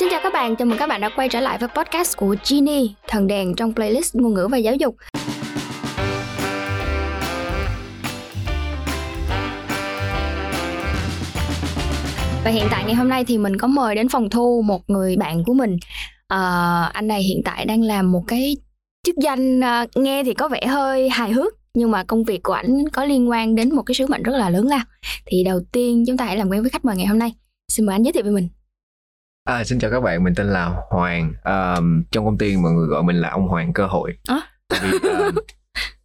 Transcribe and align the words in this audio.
Xin 0.00 0.08
chào 0.10 0.20
các 0.22 0.32
bạn, 0.32 0.56
chào 0.56 0.66
mừng 0.66 0.78
các 0.78 0.86
bạn 0.86 1.00
đã 1.00 1.10
quay 1.16 1.28
trở 1.28 1.40
lại 1.40 1.58
với 1.58 1.68
podcast 1.68 2.16
của 2.16 2.36
Genie, 2.50 2.86
thần 3.08 3.26
đèn 3.26 3.54
trong 3.54 3.74
playlist 3.74 4.14
ngôn 4.14 4.34
ngữ 4.34 4.48
và 4.50 4.58
giáo 4.58 4.74
dục. 4.74 4.96
Và 12.44 12.50
hiện 12.50 12.64
tại 12.70 12.84
ngày 12.84 12.94
hôm 12.94 13.08
nay 13.08 13.24
thì 13.24 13.38
mình 13.38 13.56
có 13.56 13.66
mời 13.68 13.94
đến 13.94 14.08
phòng 14.08 14.30
thu 14.30 14.62
một 14.62 14.90
người 14.90 15.16
bạn 15.16 15.44
của 15.44 15.54
mình. 15.54 15.76
À, 16.28 16.82
anh 16.92 17.08
này 17.08 17.22
hiện 17.22 17.42
tại 17.44 17.64
đang 17.64 17.82
làm 17.82 18.12
một 18.12 18.22
cái 18.28 18.56
chức 19.06 19.16
danh 19.16 19.60
ờ, 19.60 19.86
nghe 19.94 20.24
thì 20.24 20.34
có 20.34 20.48
vẻ 20.48 20.66
hơi 20.66 21.08
hài 21.08 21.32
hước 21.32 21.54
nhưng 21.74 21.90
mà 21.90 22.04
công 22.04 22.24
việc 22.24 22.42
của 22.42 22.52
ảnh 22.52 22.84
có 22.92 23.04
liên 23.04 23.30
quan 23.30 23.54
đến 23.54 23.74
một 23.74 23.82
cái 23.82 23.94
sứ 23.94 24.06
mệnh 24.06 24.22
rất 24.22 24.32
là 24.36 24.50
lớn 24.50 24.66
lao. 24.66 24.84
Thì 25.26 25.44
đầu 25.44 25.60
tiên 25.72 26.04
chúng 26.06 26.16
ta 26.16 26.24
hãy 26.24 26.36
làm 26.36 26.48
quen 26.48 26.60
với 26.60 26.70
khách 26.70 26.84
mời 26.84 26.96
ngày 26.96 27.06
hôm 27.06 27.18
nay. 27.18 27.32
Xin 27.68 27.86
mời 27.86 27.94
anh 27.94 28.02
giới 28.02 28.12
thiệu 28.12 28.24
về 28.24 28.30
mình. 28.30 28.48
À, 29.50 29.64
xin 29.64 29.78
chào 29.78 29.90
các 29.90 30.00
bạn, 30.00 30.24
mình 30.24 30.34
tên 30.34 30.46
là 30.46 30.74
Hoàng. 30.90 31.32
Um, 31.44 32.02
trong 32.10 32.24
công 32.24 32.38
ty 32.38 32.56
mọi 32.56 32.72
người 32.72 32.86
gọi 32.86 33.02
mình 33.02 33.16
là 33.16 33.30
ông 33.30 33.48
Hoàng 33.48 33.72
cơ 33.72 33.86
hội. 33.86 34.12
À? 34.28 34.40
Tại 34.68 34.80
vì 34.82 34.98
um, 35.08 35.34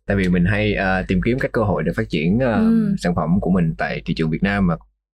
tại 0.08 0.18
vì 0.18 0.30
mình 0.30 0.46
hay 0.46 0.76
uh, 0.78 1.08
tìm 1.08 1.22
kiếm 1.26 1.40
các 1.40 1.52
cơ 1.52 1.64
hội 1.64 1.84
để 1.84 1.92
phát 1.96 2.10
triển 2.10 2.36
uh, 2.36 2.42
Ừ. 2.42 2.96
sản 3.00 3.16
phẩm 3.16 3.40
của 3.42 3.50
mình 3.52 3.76
tại 3.78 4.02
thị 4.06 4.14
trường 4.14 4.30
Việt 4.30 4.44
Nam 4.44 4.68
mà 4.68 4.76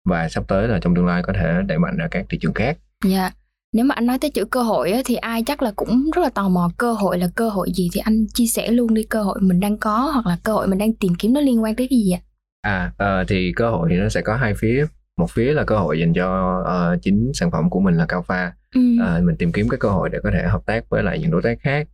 và 0.10 0.30
sắp 0.30 0.44
tới 0.48 0.68
là 0.68 0.80
trong 0.82 0.96
tương 0.96 1.06
lai 1.06 1.24
có 1.24 1.34
thể 1.34 1.62
đẩy 1.68 1.80
mạnh 1.80 1.98
ra 1.98 2.08
các 2.12 2.26
thị 2.30 2.38
trường 2.42 2.54
khác. 2.54 2.78
Dạ. 3.06 3.32
Nếu 3.74 3.86
mà 3.86 3.96
anh 3.96 4.06
nói 4.06 4.20
tới 4.20 4.32
chữ 4.32 4.46
cơ 4.46 4.64
hội 4.64 4.92
á, 4.92 5.02
thì 5.06 5.16
ai 5.16 5.44
chắc 5.44 5.62
là 5.62 5.72
cũng 5.76 6.12
rất 6.16 6.22
là 6.22 6.30
tò 6.30 6.50
mò 6.50 6.72
cơ 6.78 6.94
hội 6.94 7.20
là 7.20 7.28
cơ 7.36 7.50
hội 7.50 7.72
gì 7.74 7.90
thì 7.94 8.02
anh 8.04 8.26
chia 8.34 8.48
sẻ 8.48 8.72
luôn 8.72 8.94
đi 8.94 9.04
cơ 9.04 9.24
hội 9.24 9.40
mình 9.42 9.60
đang 9.60 9.78
có 9.78 10.12
hoặc 10.14 10.28
là 10.28 10.38
cơ 10.44 10.54
hội 10.54 10.68
mình 10.68 10.80
đang 10.80 10.94
tìm 10.94 11.16
kiếm 11.16 11.34
nó 11.34 11.42
liên 11.42 11.64
quan 11.64 11.76
tới 11.76 11.88
cái 11.90 12.00
gì 12.00 12.12
ạ? 12.12 12.20
À 12.62 12.92
ờ, 12.98 13.24
thì 13.28 13.54
cơ 13.56 13.70
hội 13.70 13.88
thì 13.92 13.98
nó 13.98 14.10
sẽ 14.10 14.22
có 14.22 14.36
hai 14.36 14.54
phía. 14.54 14.86
Một 15.18 15.32
phía 15.32 15.54
là 15.54 15.64
cơ 15.64 15.78
hội 15.78 16.00
dành 16.00 16.14
cho 16.14 16.62
ờ, 16.66 16.98
chính 17.02 17.32
sản 17.34 17.52
phẩm 17.52 17.70
của 17.70 17.80
mình 17.80 17.96
là 17.98 18.06
cao 18.06 18.22
pha. 18.22 18.54
Ừ. 18.76 18.82
Ờ, 19.02 19.22
mình 19.22 19.36
tìm 19.36 19.52
kiếm 19.52 19.70
cái 19.70 19.78
cơ 19.80 19.90
hội 19.90 20.10
để 20.10 20.20
có 20.24 20.32
thể 20.34 20.44
hợp 20.48 20.66
tác 20.66 20.90
với 20.90 21.04
lại 21.04 21.20
những 21.20 21.32
đối 21.32 21.42
tác 21.42 21.60
khác 21.62 21.88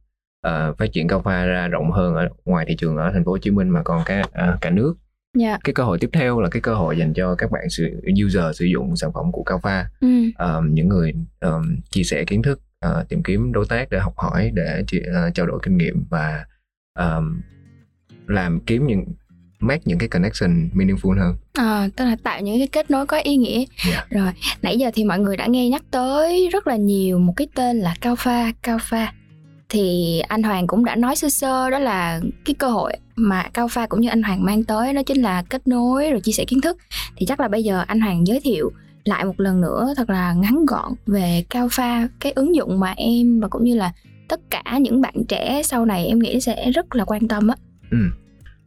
ờ, 0.44 0.74
phát 0.74 0.86
triển 0.94 1.08
cao 1.08 1.22
pha 1.22 1.46
ra 1.46 1.68
rộng 1.68 1.92
hơn 1.92 2.16
ở 2.16 2.30
ngoài 2.46 2.66
thị 2.68 2.76
trường 2.78 2.98
ở 2.98 3.12
thành 3.14 3.24
phố 3.26 3.32
Hồ 3.32 3.38
Chí 3.38 3.52
Minh 3.52 3.70
mà 3.70 3.82
còn 3.84 4.02
cả 4.06 4.24
ờ, 4.32 4.58
cả 4.62 4.70
nước. 4.70 4.94
Dạ. 5.38 5.58
cái 5.64 5.74
cơ 5.74 5.84
hội 5.84 5.98
tiếp 6.00 6.10
theo 6.14 6.42
là 6.42 6.50
cái 6.50 6.62
cơ 6.62 6.74
hội 6.76 6.98
dành 6.98 7.14
cho 7.14 7.36
các 7.36 7.52
bạn 7.52 7.70
sử 7.70 8.02
user 8.26 8.44
sử 8.54 8.66
dụng 8.66 8.96
sản 8.96 9.12
phẩm 9.14 9.32
của 9.32 9.44
Cao 9.44 9.60
Pha 9.64 9.90
Ừ. 10.00 10.08
um, 10.40 10.74
những 10.74 10.90
người 10.90 11.14
um, 11.42 11.76
chia 11.90 12.04
sẻ 12.04 12.24
kiến 12.28 12.42
thức 12.42 12.62
uh, 12.86 13.10
tìm 13.10 13.24
kiếm 13.24 13.52
đối 13.52 13.66
tác 13.70 13.90
để 13.90 14.00
học 14.00 14.14
hỏi 14.18 14.52
để 14.54 14.84
chia- 14.88 15.04
uh, 15.28 15.34
trao 15.34 15.46
đổi 15.46 15.60
kinh 15.64 15.78
nghiệm 15.78 16.06
và 16.10 16.46
um, 17.00 17.42
làm 18.28 18.60
kiếm 18.60 18.88
những 18.88 19.06
make 19.62 19.82
những 19.86 19.98
cái 19.98 20.10
connection 20.10 20.70
meaningful 20.74 21.20
hơn 21.20 21.36
À, 21.54 21.90
tức 21.96 22.06
là 22.06 22.16
tạo 22.24 22.42
những 22.42 22.58
cái 22.58 22.68
kết 22.68 22.92
nối 22.92 23.06
có 23.06 23.18
ý 23.18 23.36
nghĩa. 23.38 23.66
Dạ. 23.92 24.06
Rồi, 24.10 24.32
nãy 24.62 24.78
giờ 24.78 24.92
thì 24.94 25.04
mọi 25.04 25.20
người 25.20 25.38
đã 25.38 25.46
nghe 25.46 25.70
nhắc 25.70 25.84
tới 25.92 26.50
rất 26.52 26.68
là 26.68 26.76
nhiều 26.76 27.20
một 27.20 27.34
cái 27.36 27.48
tên 27.56 27.80
là 27.80 27.96
Cao 28.02 28.16
Pha, 28.16 28.52
Cao 28.64 28.78
Pha. 28.82 29.14
Thì 29.70 30.20
anh 30.20 30.44
Hoàng 30.44 30.68
cũng 30.68 30.86
đã 30.86 30.96
nói 30.96 31.16
sơ 31.16 31.30
sơ 31.30 31.70
đó 31.70 31.80
là 31.80 32.22
cái 32.46 32.54
cơ 32.54 32.70
hội 32.70 32.94
mà 33.16 33.50
Cao 33.54 33.68
Pha 33.68 33.88
cũng 33.88 34.02
như 34.02 34.10
anh 34.10 34.24
Hoàng 34.24 34.46
mang 34.46 34.64
tới 34.64 34.94
đó 34.94 35.02
chính 35.04 35.22
là 35.22 35.44
kết 35.50 35.68
nối 35.68 36.12
rồi 36.12 36.22
chia 36.22 36.32
sẻ 36.32 36.46
kiến 36.48 36.62
thức. 36.62 36.78
Thì 37.16 37.26
chắc 37.26 37.40
là 37.40 37.48
bây 37.48 37.64
giờ 37.64 37.84
anh 37.88 38.02
Hoàng 38.02 38.28
giới 38.28 38.40
thiệu 38.40 38.72
lại 39.04 39.26
một 39.26 39.40
lần 39.40 39.62
nữa 39.62 39.94
thật 39.98 40.10
là 40.10 40.34
ngắn 40.34 40.66
gọn 40.66 40.94
về 41.06 41.44
Cao 41.50 41.68
Pha, 41.72 42.08
cái 42.20 42.32
ứng 42.32 42.56
dụng 42.56 42.80
mà 42.80 42.94
em 42.98 43.40
và 43.40 43.48
cũng 43.48 43.64
như 43.64 43.76
là 43.76 43.92
tất 44.28 44.40
cả 44.50 44.64
những 44.82 45.02
bạn 45.02 45.14
trẻ 45.28 45.62
sau 45.66 45.86
này 45.86 46.06
em 46.06 46.20
nghĩ 46.20 46.42
sẽ 46.42 46.72
rất 46.72 46.96
là 46.96 47.06
quan 47.06 47.28
tâm 47.28 47.48
á. 47.48 47.56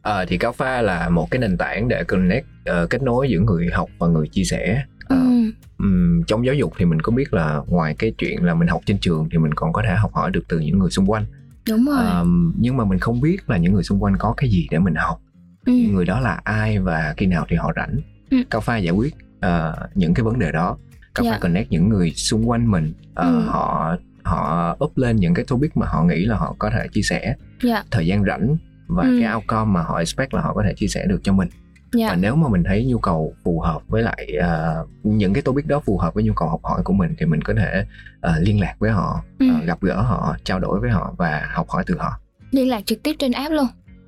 Ờ, 0.05 0.25
thì 0.25 0.37
Pha 0.55 0.81
là 0.81 1.09
một 1.09 1.31
cái 1.31 1.39
nền 1.39 1.57
tảng 1.57 1.87
để 1.87 2.03
connect 2.03 2.45
ờ, 2.65 2.87
kết 2.89 3.01
nối 3.01 3.29
giữa 3.29 3.39
người 3.39 3.67
học 3.73 3.89
và 3.99 4.07
người 4.07 4.27
chia 4.27 4.43
sẻ 4.43 4.83
Ờ, 5.07 5.15
Ừ. 5.15 5.51
ừm, 5.77 6.23
trong 6.27 6.45
giáo 6.45 6.55
dục 6.55 6.73
thì 6.77 6.85
mình 6.85 7.01
có 7.01 7.11
biết 7.11 7.33
là 7.33 7.61
ngoài 7.67 7.95
cái 7.99 8.13
chuyện 8.17 8.43
là 8.43 8.53
mình 8.53 8.67
học 8.67 8.81
trên 8.85 8.97
trường 8.97 9.29
thì 9.31 9.37
mình 9.37 9.53
còn 9.53 9.73
có 9.73 9.81
thể 9.87 9.95
học 9.95 10.13
hỏi 10.13 10.31
được 10.31 10.43
từ 10.49 10.59
những 10.59 10.79
người 10.79 10.89
xung 10.89 11.11
quanh 11.11 11.25
Đúng 11.69 11.85
rồi. 11.85 12.05
Ờm, 12.05 12.53
nhưng 12.59 12.77
mà 12.77 12.85
mình 12.85 12.99
không 12.99 13.21
biết 13.21 13.49
là 13.49 13.57
những 13.57 13.73
người 13.73 13.83
xung 13.83 14.03
quanh 14.03 14.17
có 14.17 14.33
cái 14.37 14.49
gì 14.49 14.67
để 14.71 14.79
mình 14.79 14.95
học 14.95 15.19
ừ. 15.65 15.73
người 15.73 16.05
đó 16.05 16.19
là 16.19 16.39
ai 16.43 16.79
và 16.79 17.13
khi 17.17 17.25
nào 17.25 17.45
thì 17.49 17.55
họ 17.55 17.71
rảnh 17.75 17.95
Ừ. 18.29 18.37
cao 18.49 18.61
pha 18.61 18.77
giải 18.77 18.91
quyết 18.93 19.15
ờ, 19.41 19.75
những 19.95 20.13
cái 20.13 20.23
vấn 20.23 20.39
đề 20.39 20.51
đó 20.51 20.77
cao 21.15 21.25
Dạ. 21.25 21.31
pha 21.31 21.39
connect 21.39 21.71
những 21.71 21.89
người 21.89 22.11
xung 22.11 22.49
quanh 22.49 22.71
mình 22.71 22.93
Ờ, 23.15 23.31
Ừ. 23.33 23.39
họ 23.47 23.95
họ 24.23 24.77
up 24.83 24.97
lên 24.97 25.15
những 25.15 25.33
cái 25.33 25.45
topic 25.47 25.77
mà 25.77 25.85
họ 25.87 26.03
nghĩ 26.03 26.25
là 26.25 26.35
họ 26.37 26.55
có 26.59 26.69
thể 26.69 26.87
chia 26.93 27.01
sẻ 27.01 27.35
Dạ. 27.63 27.83
thời 27.91 28.07
gian 28.07 28.23
rảnh 28.25 28.57
và 28.87 29.03
Ừ. 29.03 29.17
cái 29.19 29.33
outcome 29.35 29.71
mà 29.71 29.81
họ 29.81 29.97
expect 29.97 30.33
là 30.33 30.41
họ 30.41 30.53
có 30.53 30.63
thể 30.63 30.73
chia 30.77 30.87
sẻ 30.87 31.05
được 31.09 31.19
cho 31.23 31.33
mình 31.33 31.47
Dạ. 31.93 32.09
và 32.09 32.15
nếu 32.15 32.35
mà 32.35 32.47
mình 32.49 32.63
thấy 32.63 32.85
nhu 32.85 32.97
cầu 32.99 33.33
phù 33.43 33.59
hợp 33.59 33.81
với 33.87 34.03
lại 34.03 34.27
ờ, 34.41 34.85
những 35.03 35.33
cái 35.33 35.41
topic 35.41 35.67
đó 35.67 35.79
phù 35.79 35.97
hợp 35.97 36.13
với 36.13 36.23
nhu 36.23 36.33
cầu 36.33 36.49
học 36.49 36.59
hỏi 36.63 36.81
của 36.83 36.93
mình 36.93 37.15
thì 37.17 37.25
mình 37.25 37.41
có 37.41 37.53
thể 37.57 37.85
ờ, 38.21 38.39
liên 38.39 38.59
lạc 38.59 38.75
với 38.79 38.91
họ 38.91 39.23
Ừ. 39.39 39.45
ờ, 39.53 39.65
gặp 39.65 39.77
gỡ 39.81 40.01
họ 40.01 40.37
trao 40.43 40.59
đổi 40.59 40.79
với 40.79 40.89
họ 40.89 41.13
và 41.17 41.43
học 41.53 41.69
hỏi 41.69 41.83
từ 41.87 41.97
họ 41.97 42.19
Liên 42.51 42.69
lạc 42.69 42.85
trực 42.85 43.03
tiếp 43.03 43.15
trên 43.19 43.31
app 43.31 43.51
luôn. 43.51 43.65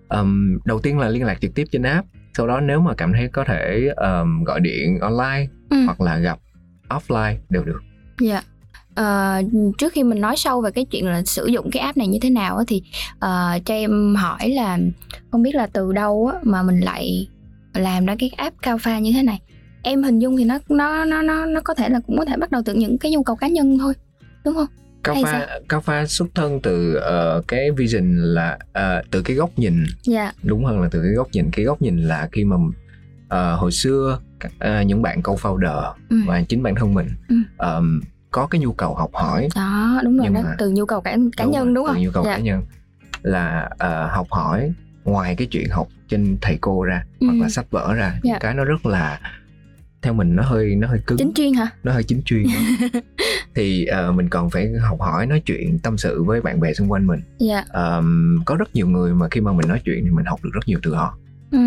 um, 0.09 0.57
đầu 0.65 0.79
tiên 0.79 0.99
là 0.99 1.09
liên 1.09 1.23
lạc 1.25 1.41
trực 1.41 1.55
tiếp 1.55 1.63
trên 1.71 1.83
app 1.83 2.07
sau 2.33 2.47
đó 2.47 2.59
nếu 2.59 2.79
mà 2.81 2.93
cảm 2.97 3.13
thấy 3.13 3.27
có 3.27 3.43
thể 3.43 3.89
um, 3.95 4.43
gọi 4.43 4.59
điện 4.59 4.99
online 4.99 5.47
Ừ. 5.69 5.77
hoặc 5.85 6.01
là 6.01 6.17
gặp 6.17 6.39
offline 6.89 7.35
đều 7.49 7.63
được 7.63 7.79
Dạ. 8.19 8.41
Ờ, 8.97 9.41
trước 9.77 9.93
khi 9.93 10.03
mình 10.03 10.21
nói 10.21 10.35
sâu 10.37 10.61
về 10.61 10.71
cái 10.71 10.85
chuyện 10.85 11.05
là 11.05 11.23
sử 11.25 11.45
dụng 11.45 11.71
cái 11.71 11.81
app 11.81 11.97
này 11.97 12.07
như 12.07 12.19
thế 12.21 12.29
nào 12.29 12.57
á, 12.57 12.63
thì 12.67 12.81
ờ, 13.19 13.59
cho 13.65 13.73
em 13.73 14.15
hỏi 14.15 14.49
là 14.49 14.77
không 15.31 15.41
biết 15.41 15.55
là 15.55 15.67
từ 15.67 15.91
đâu 15.93 16.31
á, 16.33 16.39
mà 16.43 16.63
mình 16.63 16.79
lại 16.79 17.27
làm 17.73 18.05
ra 18.05 18.15
cái 18.19 18.29
app 18.37 18.55
cao 18.61 18.77
pha 18.77 18.99
như 18.99 19.11
thế 19.13 19.23
này. 19.23 19.39
Em 19.83 20.03
hình 20.03 20.19
dung 20.19 20.37
thì 20.37 20.45
nó 20.45 20.57
nó 20.69 21.05
nó 21.05 21.21
nó 21.21 21.45
nó 21.45 21.61
có 21.61 21.73
thể 21.73 21.89
là 21.89 21.99
cũng 22.07 22.17
có 22.17 22.25
thể 22.25 22.37
bắt 22.37 22.51
đầu 22.51 22.61
từ 22.65 22.73
những 22.73 22.97
cái 22.97 23.11
nhu 23.11 23.23
cầu 23.23 23.35
cá 23.35 23.47
nhân 23.47 23.77
thôi 23.79 23.93
đúng 24.45 24.53
không? 24.55 24.67
Cao 25.03 25.15
Hay 25.15 25.23
pha 25.23 25.47
cao 25.69 25.81
pha 25.81 26.05
xuất 26.05 26.27
thân 26.35 26.59
từ 26.63 26.93
ờ, 26.95 27.41
cái 27.47 27.71
vision 27.71 28.17
là 28.17 28.57
ờ, 28.73 29.01
từ 29.11 29.21
cái 29.21 29.35
góc 29.35 29.49
nhìn. 29.59 29.83
Dạ. 30.03 30.31
Đúng 30.43 30.65
hơn 30.65 30.81
là 30.81 30.87
từ 30.91 31.01
cái 31.01 31.11
góc 31.11 31.27
nhìn. 31.31 31.51
Cái 31.51 31.65
góc 31.65 31.81
nhìn 31.81 31.97
là 32.03 32.29
khi 32.31 32.43
mà 32.43 32.55
ờ, 33.29 33.55
hồi 33.55 33.71
xưa 33.71 34.19
các- 34.39 34.51
ờ, 34.59 34.81
những 34.81 35.01
bạn 35.01 35.21
co-founder 35.21 35.93
ừ. 36.09 36.17
và 36.27 36.41
chính 36.41 36.63
bản 36.63 36.75
thân 36.75 36.93
mình 36.93 37.07
Ừ. 37.29 37.35
ờm, 37.57 38.01
có 38.37 38.47
cái 38.47 38.61
nhu 38.61 38.71
cầu 38.73 38.95
học 38.95 39.09
hỏi. 39.13 39.47
Đó 39.55 40.01
đúng 40.03 40.17
rồi 40.17 40.23
Nhưng 40.25 40.33
đó 40.33 40.41
mà- 40.43 40.55
từ 40.57 40.69
nhu 40.69 40.85
cầu 40.85 41.01
cá, 41.01 41.17
cá 41.37 41.45
nhân 41.45 41.65
rồi, 41.65 41.75
đúng 41.75 41.85
từ 41.87 41.93
không? 41.93 42.03
nhu 42.03 42.11
cầu 42.11 42.23
dạ. 42.23 42.31
cá 42.35 42.39
nhân. 42.39 42.63
Là 43.21 43.69
ờ, 43.77 44.07
học 44.07 44.27
hỏi 44.29 44.71
ngoài 45.05 45.35
cái 45.35 45.47
chuyện 45.51 45.69
học 45.69 45.87
trên 46.09 46.37
thầy 46.41 46.57
cô 46.61 46.83
ra 46.83 47.03
hoặc 47.21 47.33
Ừ. 47.33 47.41
là 47.41 47.49
sách 47.49 47.65
vở 47.71 47.93
ra 47.93 48.19
Dạ. 48.23 48.37
cái 48.39 48.53
nó 48.53 48.63
rất 48.63 48.85
là 48.85 49.19
theo 50.01 50.13
mình 50.13 50.35
nó 50.35 50.43
hơi 50.43 50.75
nó 50.75 50.87
hơi 50.87 50.99
cứng. 51.07 51.17
Chính 51.17 51.31
chuyên 51.35 51.53
hả? 51.53 51.67
Nó 51.83 51.93
hơi 51.93 52.03
chính 52.03 52.21
chuyên. 52.25 52.43
Thì 53.55 53.85
ờ, 53.85 54.11
mình 54.11 54.29
còn 54.29 54.49
phải 54.49 54.71
học 54.89 55.01
hỏi 55.01 55.25
nói 55.25 55.41
chuyện 55.45 55.79
tâm 55.79 55.97
sự 55.97 56.23
với 56.23 56.41
bạn 56.41 56.59
bè 56.59 56.73
xung 56.73 56.91
quanh 56.91 57.07
mình. 57.07 57.21
Dạ. 57.39 57.63
Ờm, 57.69 58.39
có 58.45 58.55
rất 58.55 58.75
nhiều 58.75 58.87
người 58.87 59.13
mà 59.13 59.27
khi 59.31 59.41
mà 59.41 59.51
mình 59.53 59.67
nói 59.67 59.81
chuyện 59.85 59.99
thì 60.03 60.09
mình 60.09 60.25
học 60.25 60.39
được 60.43 60.49
rất 60.53 60.61
nhiều 60.67 60.79
từ 60.83 60.93
họ 60.95 61.17
ừ. 61.51 61.57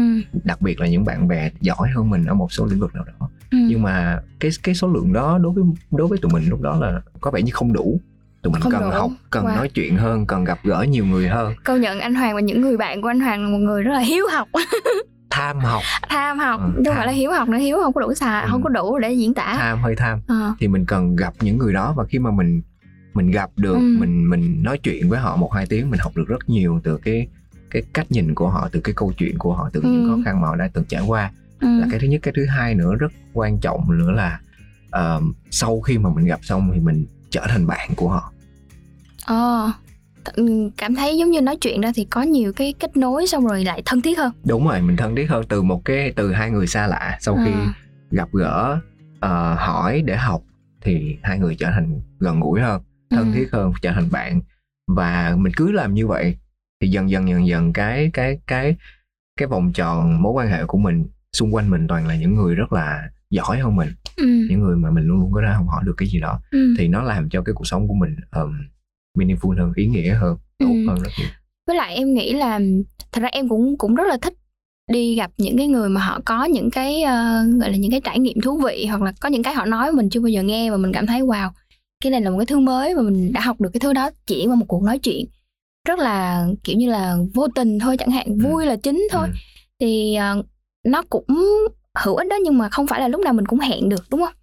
đặc 0.45 0.61
biệt 0.61 0.81
là 0.81 0.87
những 0.87 1.05
bạn 1.05 1.29
bè 1.29 1.51
giỏi 1.61 1.89
hơn 1.97 2.11
mình 2.11 2.25
ở 2.25 2.35
một 2.35 2.53
số 2.53 2.67
lĩnh 2.67 2.81
vực 2.81 2.95
nào 2.95 3.05
đó 3.05 3.29
Ừ. 3.51 3.59
nhưng 3.69 3.83
mà 3.83 4.21
cái 4.41 4.51
cái 4.63 4.75
số 4.75 4.89
lượng 4.89 5.13
đó 5.13 5.39
đối 5.39 5.53
với 5.53 5.65
đối 5.91 6.07
với 6.09 6.19
tụi 6.23 6.33
mình 6.33 6.49
lúc 6.49 6.61
đó 6.61 6.77
là 6.81 7.01
có 7.21 7.31
vẻ 7.31 7.43
như 7.43 7.51
không 7.53 7.73
đủ 7.73 8.01
tụi 8.43 8.53
mình 8.53 8.63
Không 8.63 8.73
cần 8.73 8.83
đủ. 8.83 8.91
học 8.91 9.11
cần 9.31 9.45
Wow. 9.45 9.57
nói 9.57 9.69
chuyện 9.69 9.97
hơn 9.97 10.27
cần 10.27 10.45
gặp 10.45 10.59
gỡ 10.65 10.83
nhiều 10.89 11.07
người 11.07 11.29
hơn 11.29 11.55
công 11.65 11.81
nhận 11.81 12.01
anh 12.01 12.15
Hoàng 12.15 12.35
và 12.35 12.41
những 12.41 12.61
người 12.61 12.77
bạn 12.77 13.03
của 13.03 13.09
anh 13.09 13.21
Hoàng 13.21 13.43
là 13.45 13.49
một 13.49 13.59
người 13.59 13.83
rất 13.83 13.93
là 13.93 14.01
hiếu 14.01 14.25
học 14.33 14.49
tham 15.31 15.59
học 15.59 15.83
tham 16.09 16.39
học 16.39 16.61
Ừ, 16.77 16.83
không 16.87 16.95
phải 16.97 17.07
là 17.07 17.13
hiếu 17.13 17.33
học 17.33 17.49
nữa 17.49 17.59
hiếu 17.59 17.79
không 17.83 17.93
có 17.93 18.01
đủ 18.01 18.15
xà 18.15 18.41
Ừ. 18.41 18.49
không 18.51 18.63
có 18.63 18.69
đủ 18.69 18.99
để 18.99 19.13
diễn 19.13 19.35
tả 19.35 19.55
tham 19.59 19.79
hơi 19.83 19.97
tham 19.97 20.21
Ờ. 20.27 20.55
thì 20.61 20.69
mình 20.69 20.87
cần 20.87 21.17
gặp 21.17 21.33
những 21.41 21.59
người 21.59 21.73
đó 21.73 21.95
và 21.97 22.05
khi 22.05 22.19
mà 22.19 22.31
mình 22.31 22.63
mình 23.15 23.31
gặp 23.31 23.51
được 23.57 23.75
Ừ. 23.75 23.97
mình 24.01 24.31
mình 24.31 24.63
nói 24.63 24.79
chuyện 24.79 25.09
với 25.09 25.19
họ 25.21 25.37
một 25.37 25.53
hai 25.53 25.67
tiếng 25.67 25.91
mình 25.91 26.01
học 26.03 26.13
được 26.17 26.25
rất 26.29 26.49
nhiều 26.49 26.81
từ 26.85 26.97
cái 26.97 27.29
cái 27.71 27.83
cách 27.95 28.07
nhìn 28.13 28.35
của 28.35 28.49
họ 28.49 28.69
từ 28.73 28.81
cái 28.81 28.95
câu 28.97 29.13
chuyện 29.19 29.39
của 29.39 29.55
họ 29.55 29.71
từ 29.73 29.81
những 29.83 30.05
Ừ. 30.05 30.09
khó 30.09 30.19
khăn 30.25 30.41
mà 30.41 30.49
họ 30.49 30.57
đã 30.57 30.69
từng 30.75 30.85
trải 30.85 31.03
qua 31.07 31.33
ừ. 31.61 31.69
là 31.81 31.87
cái 31.91 32.01
thứ 32.01 32.07
nhất 32.07 32.21
cái 32.23 32.35
thứ 32.37 32.47
hai 32.47 32.75
nữa 32.75 32.95
rất 32.95 33.13
quan 33.33 33.59
trọng 33.59 33.99
nữa 33.99 34.11
là 34.11 34.41
ờ, 34.91 35.21
sau 35.51 35.81
khi 35.81 35.99
mà 35.99 36.11
mình 36.11 36.25
gặp 36.27 36.41
xong 36.43 36.71
thì 36.75 36.81
mình 36.81 37.07
trở 37.31 37.47
thành 37.49 37.67
bạn 37.67 37.91
của 37.97 38.09
họ 38.09 38.33
Ờ, 39.27 39.73
th- 40.25 40.71
cảm 40.77 40.95
thấy 40.95 41.19
giống 41.19 41.31
như 41.31 41.41
nói 41.41 41.57
chuyện 41.57 41.81
ra 41.81 41.93
thì 41.95 42.05
có 42.05 42.23
nhiều 42.23 42.53
cái 42.53 42.75
kết 42.81 42.97
nối 42.97 43.27
xong 43.27 43.47
rồi 43.47 43.65
lại 43.65 43.83
thân 43.87 44.01
thiết 44.03 44.19
hơn. 44.19 44.33
đúng 44.45 44.69
rồi 44.69 44.81
mình 44.83 44.97
thân 44.97 45.17
thiết 45.17 45.27
hơn 45.31 45.45
từ 45.49 45.63
một 45.63 45.85
cái 45.85 46.13
từ 46.17 46.33
hai 46.33 46.51
người 46.51 46.67
xa 46.67 46.87
lạ 46.87 47.19
sau 47.21 47.39
khi 47.45 47.51
Ờ. 47.51 47.67
gặp 48.11 48.29
gỡ 48.33 48.81
ờ, 49.21 49.55
hỏi 49.55 50.03
để 50.07 50.17
học 50.17 50.43
thì 50.83 51.17
hai 51.23 51.39
người 51.39 51.57
trở 51.59 51.71
thành 51.71 52.01
gần 52.19 52.41
gũi 52.41 52.61
hơn 52.61 52.83
thân 53.11 53.27
Ừ. 53.27 53.35
thiết 53.35 53.49
hơn 53.53 53.73
trở 53.83 53.93
thành 53.93 54.11
bạn 54.11 54.41
và 54.89 55.35
mình 55.39 55.53
cứ 55.57 55.73
làm 55.73 55.95
như 55.95 56.07
vậy 56.07 56.37
thì 56.81 56.89
dần 56.89 57.11
dần 57.11 57.29
dần 57.29 57.47
dần 57.47 57.73
cái 57.73 58.11
cái 58.13 58.39
cái 58.47 58.77
cái 59.37 59.49
vòng 59.49 59.73
tròn 59.73 60.23
mối 60.23 60.33
quan 60.33 60.49
hệ 60.49 60.65
của 60.65 60.79
mình 60.79 61.05
xung 61.33 61.55
quanh 61.55 61.71
mình 61.71 61.87
toàn 61.89 62.07
là 62.07 62.17
những 62.17 62.35
người 62.35 62.55
rất 62.55 62.73
là 62.73 63.09
giỏi 63.31 63.59
hơn 63.59 63.77
mình 63.77 63.89
Ừ. 64.17 64.27
những 64.51 64.61
người 64.61 64.77
mà 64.77 64.91
mình 64.91 65.05
luôn 65.05 65.21
luôn 65.21 65.33
có 65.33 65.41
thể 65.47 65.53
học 65.53 65.67
hỏi 65.69 65.83
được 65.87 65.95
cái 65.97 66.09
gì 66.09 66.21
đó 66.21 66.41
Ừ. 66.51 66.75
thì 66.79 66.89
nó 66.89 67.03
làm 67.03 67.29
cho 67.29 67.43
cái 67.43 67.53
cuộc 67.55 67.67
sống 67.67 67.89
của 67.89 67.95
mình 67.95 68.17
um, 68.37 68.53
meaningful 69.19 69.59
hơn 69.59 69.73
ý 69.77 69.87
nghĩa 69.87 70.15
hơn 70.15 70.37
tốt 70.59 70.67
Ừ. 70.85 70.89
hơn 70.89 71.03
rất 71.03 71.11
nhiều 71.19 71.29
Với 71.67 71.77
lại 71.77 71.95
em 71.95 72.15
nghĩ 72.15 72.33
là 72.33 72.61
thật 73.13 73.21
ra 73.21 73.29
em 73.33 73.49
cũng 73.49 73.79
cũng 73.79 73.95
rất 73.95 74.05
là 74.09 74.17
thích 74.23 74.35
đi 74.93 75.15
gặp 75.15 75.31
những 75.39 75.57
cái 75.59 75.67
người 75.69 75.89
mà 75.89 76.01
họ 76.01 76.21
có 76.25 76.45
những 76.45 76.71
cái 76.71 77.03
ờ, 77.03 77.45
gọi 77.61 77.71
là 77.71 77.77
những 77.77 77.91
cái 77.91 78.01
trải 78.05 78.19
nghiệm 78.19 78.41
thú 78.41 78.61
vị 78.65 78.87
hoặc 78.87 79.03
là 79.03 79.13
có 79.21 79.29
những 79.29 79.43
cái 79.43 79.55
họ 79.55 79.65
nói 79.67 79.93
mình 79.93 80.11
chưa 80.11 80.21
bao 80.21 80.29
giờ 80.29 80.43
nghe 80.43 80.71
và 80.71 80.77
mình 80.77 80.93
cảm 80.93 81.07
thấy 81.07 81.21
wow 81.21 81.51
cái 82.05 82.11
này 82.13 82.21
là 82.21 82.31
một 82.31 82.39
cái 82.39 82.47
thứ 82.47 82.59
mới 82.61 82.95
và 82.95 83.03
mình 83.03 83.33
đã 83.33 83.41
học 83.41 83.61
được 83.61 83.71
cái 83.73 83.81
thứ 83.81 83.93
đó 83.93 84.11
chỉ 84.27 84.47
qua 84.47 84.55
một 84.55 84.65
cuộc 84.69 84.83
nói 84.83 84.99
chuyện 84.99 85.27
rất 85.89 85.99
là 85.99 86.47
kiểu 86.65 86.77
như 86.77 86.91
là 86.91 87.17
vô 87.35 87.47
tình 87.55 87.79
thôi 87.79 87.97
chẳng 87.99 88.11
hạn 88.11 88.27
Ừ. 88.27 88.35
vui 88.45 88.67
là 88.67 88.77
chính 88.77 89.09
thôi. 89.13 89.27
Ừ. 89.27 89.33
thì 89.81 90.15
ờ, 90.15 90.43
nó 90.85 91.03
cũng 91.11 91.25
hữu 91.99 92.17
ích 92.17 92.29
đó 92.29 92.37
nhưng 92.45 92.59
mà 92.59 92.69
không 92.69 92.87
phải 92.87 93.01
là 93.01 93.09
lúc 93.09 93.21
nào 93.21 93.33
mình 93.33 93.47
cũng 93.47 93.59
hẹn 93.59 93.89
được 93.89 94.05
đúng 94.11 94.21
không? 94.21 94.35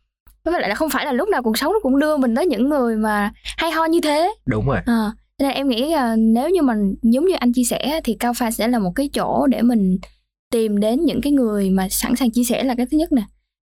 Với 0.46 0.60
lại 0.60 0.70
là 0.70 0.76
không 0.76 0.90
phải 0.90 1.06
là 1.06 1.12
lúc 1.12 1.30
nào 1.30 1.44
cuộc 1.44 1.58
sống 1.58 1.74
nó 1.74 1.80
cũng 1.84 2.00
đưa 2.00 2.18
mình 2.18 2.36
tới 2.36 2.46
những 2.46 2.70
người 2.70 2.96
mà 2.96 3.32
hay 3.58 3.72
ho 3.72 3.86
như 3.86 4.00
thế. 4.04 4.34
Đúng 4.46 4.68
rồi. 4.68 4.78
Ờ, 4.86 5.12
cho 5.38 5.46
nên 5.48 5.52
em 5.52 5.68
nghĩ 5.70 5.92
là 5.94 6.16
nếu 6.16 6.50
như 6.50 6.62
mình 6.62 6.96
giống 7.02 7.26
như 7.26 7.36
anh 7.40 7.54
chia 7.54 7.64
sẻ 7.64 8.02
thì 8.04 8.16
Cao 8.20 8.34
Pha 8.34 8.52
sẽ 8.52 8.68
là 8.68 8.80
một 8.80 8.92
cái 8.96 9.10
chỗ 9.14 9.48
để 9.48 9.62
mình 9.62 9.98
tìm 10.52 10.80
đến 10.80 11.06
những 11.06 11.22
cái 11.22 11.32
người 11.34 11.70
mà 11.70 11.90
sẵn 11.90 12.16
sàng 12.16 12.32
chia 12.32 12.44
sẻ 12.44 12.64
là 12.64 12.76
cái 12.76 12.86
thứ 12.92 12.98
nhất 12.98 13.12
nè. 13.12 13.22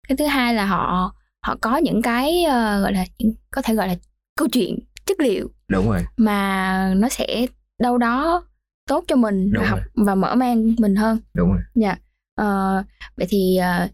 Cái 0.08 0.16
thứ 0.16 0.26
hai 0.26 0.54
là 0.54 0.66
họ 0.66 1.12
họ 1.46 1.56
có 1.60 1.76
những 1.76 2.02
cái 2.02 2.42
ờ, 2.44 2.80
gọi 2.80 2.92
là 2.92 3.04
có 3.50 3.62
thể 3.62 3.74
gọi 3.74 3.88
là 3.88 3.94
câu 4.38 4.48
chuyện 4.48 4.78
chất 5.06 5.20
liệu 5.20 5.48
đúng 5.68 5.88
rồi. 5.88 6.00
mà 6.16 6.94
nó 6.96 7.08
sẽ 7.08 7.46
đâu 7.78 7.98
đó 7.98 8.44
tốt 8.88 9.04
cho 9.08 9.16
mình 9.16 9.52
Đúng 9.52 9.62
và 9.62 9.68
học 9.70 9.78
rồi. 9.94 10.04
và 10.06 10.14
mở 10.14 10.34
mang 10.34 10.74
mình 10.78 10.96
hơn 10.96 11.18
đúng 11.34 11.48
rồi 11.52 11.60
Dạ. 11.74 11.96
Ờ, 12.36 12.82
vậy 13.16 13.26
thì 13.30 13.56
ờ, 13.56 13.88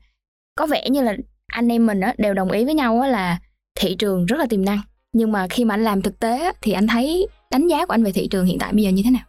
có 0.56 0.66
vẻ 0.66 0.88
như 0.90 1.02
là 1.02 1.16
anh 1.46 1.68
em 1.72 1.86
mình 1.86 2.00
á, 2.00 2.14
đều 2.18 2.34
đồng 2.34 2.50
ý 2.50 2.64
với 2.64 2.74
nhau 2.74 3.00
á, 3.00 3.08
là 3.08 3.38
thị 3.74 3.96
trường 3.98 4.26
rất 4.26 4.36
là 4.38 4.46
tiềm 4.50 4.64
năng. 4.64 4.80
Nhưng 5.12 5.32
mà 5.32 5.46
khi 5.50 5.64
mà 5.64 5.74
anh 5.74 5.84
làm 5.84 6.02
thực 6.02 6.20
tế 6.20 6.38
á, 6.40 6.52
thì 6.62 6.72
anh 6.72 6.86
thấy 6.86 7.26
đánh 7.50 7.66
giá 7.66 7.86
của 7.86 7.94
anh 7.94 8.04
về 8.04 8.12
thị 8.12 8.28
trường 8.28 8.46
hiện 8.46 8.58
tại 8.58 8.72
bây 8.72 8.82
giờ 8.84 8.90
như 8.90 9.02
thế 9.04 9.10
nào? 9.10 9.22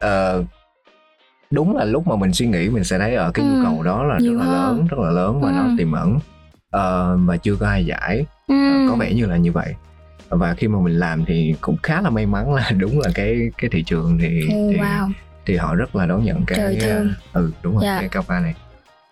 Ờ, 0.00 0.44
đúng 1.50 1.76
là 1.76 1.84
lúc 1.84 2.06
mà 2.06 2.16
mình 2.16 2.32
suy 2.32 2.46
nghĩ 2.46 2.68
mình 2.68 2.84
sẽ 2.84 2.98
thấy 2.98 3.14
ở 3.14 3.30
cái 3.34 3.44
nhu 3.44 3.54
Ừ, 3.54 3.60
cầu 3.62 3.82
đó 3.82 4.04
là 4.04 4.18
rất 4.18 4.32
là 4.32 4.44
hơn. 4.44 4.52
lớn 4.52 4.86
rất 4.90 4.98
là 5.00 5.10
lớn 5.10 5.40
và 5.40 5.50
Ừ. 5.50 5.54
nó 5.56 5.64
tiềm 5.76 5.92
ẩn 5.92 6.18
Ờ, 6.70 7.18
và 7.26 7.36
chưa 7.36 7.56
có 7.56 7.66
ai 7.68 7.84
giải 7.86 8.26
Ờ, 8.48 8.54
có 8.88 8.96
vẻ 8.96 9.14
như 9.14 9.26
là 9.26 9.36
như 9.36 9.52
vậy 9.52 9.74
và 10.30 10.54
khi 10.54 10.68
mà 10.68 10.78
mình 10.80 10.98
làm 10.98 11.24
thì 11.24 11.54
cũng 11.60 11.76
khá 11.82 12.00
là 12.00 12.10
may 12.10 12.26
mắn 12.26 12.54
là 12.54 12.70
đúng 12.78 13.00
là 13.00 13.10
cái 13.14 13.50
cái 13.58 13.70
thị 13.72 13.82
trường 13.82 14.18
thì 14.18 14.40
thì, 14.70 14.78
wow. 14.78 15.10
thì 15.46 15.56
họ 15.56 15.74
rất 15.74 15.96
là 15.96 16.06
đón 16.06 16.24
nhận 16.24 16.44
cái 16.46 16.76
thương. 16.80 17.12
ừ 17.32 17.52
đúng 17.62 17.74
rồi 17.74 17.82
Dạ. 17.84 18.00
cái 18.00 18.08
cao 18.08 18.22
pha 18.22 18.40
này 18.40 18.54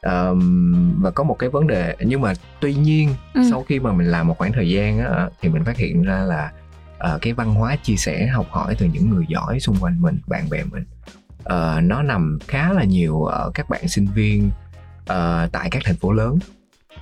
Ờm, 0.03 1.03
và 1.03 1.11
có 1.11 1.25
một 1.25 1.37
cái 1.39 1.51
vấn 1.51 1.67
đề 1.67 1.97
nhưng 2.01 2.21
mà 2.21 2.33
tuy 2.61 2.75
nhiên 2.75 3.15
Ừ. 3.35 3.41
sau 3.51 3.63
khi 3.63 3.81
mà 3.81 3.93
mình 3.93 4.11
làm 4.11 4.29
một 4.29 4.39
khoảng 4.39 4.53
thời 4.53 4.71
gian 4.71 4.99
á, 4.99 5.29
thì 5.41 5.49
mình 5.49 5.65
phát 5.65 5.77
hiện 5.77 6.03
ra 6.03 6.19
là 6.19 6.53
ờ, 6.99 7.19
cái 7.23 7.33
văn 7.33 7.55
hóa 7.55 7.77
chia 7.77 7.97
sẻ 7.97 8.27
học 8.27 8.47
hỏi 8.51 8.77
từ 8.79 8.87
những 8.87 9.11
người 9.11 9.25
giỏi 9.29 9.61
xung 9.61 9.77
quanh 9.81 10.01
mình 10.01 10.19
bạn 10.27 10.51
bè 10.51 10.65
mình 10.73 10.85
ờ, 11.45 11.81
nó 11.83 12.03
nằm 12.03 12.39
khá 12.49 12.73
là 12.73 12.85
nhiều 12.85 13.25
ở 13.25 13.51
các 13.55 13.69
bạn 13.71 13.89
sinh 13.89 14.07
viên 14.15 14.51
ờ, 15.07 15.49
tại 15.53 15.69
các 15.71 15.83
thành 15.87 15.97
phố 15.97 16.13
lớn 16.13 16.39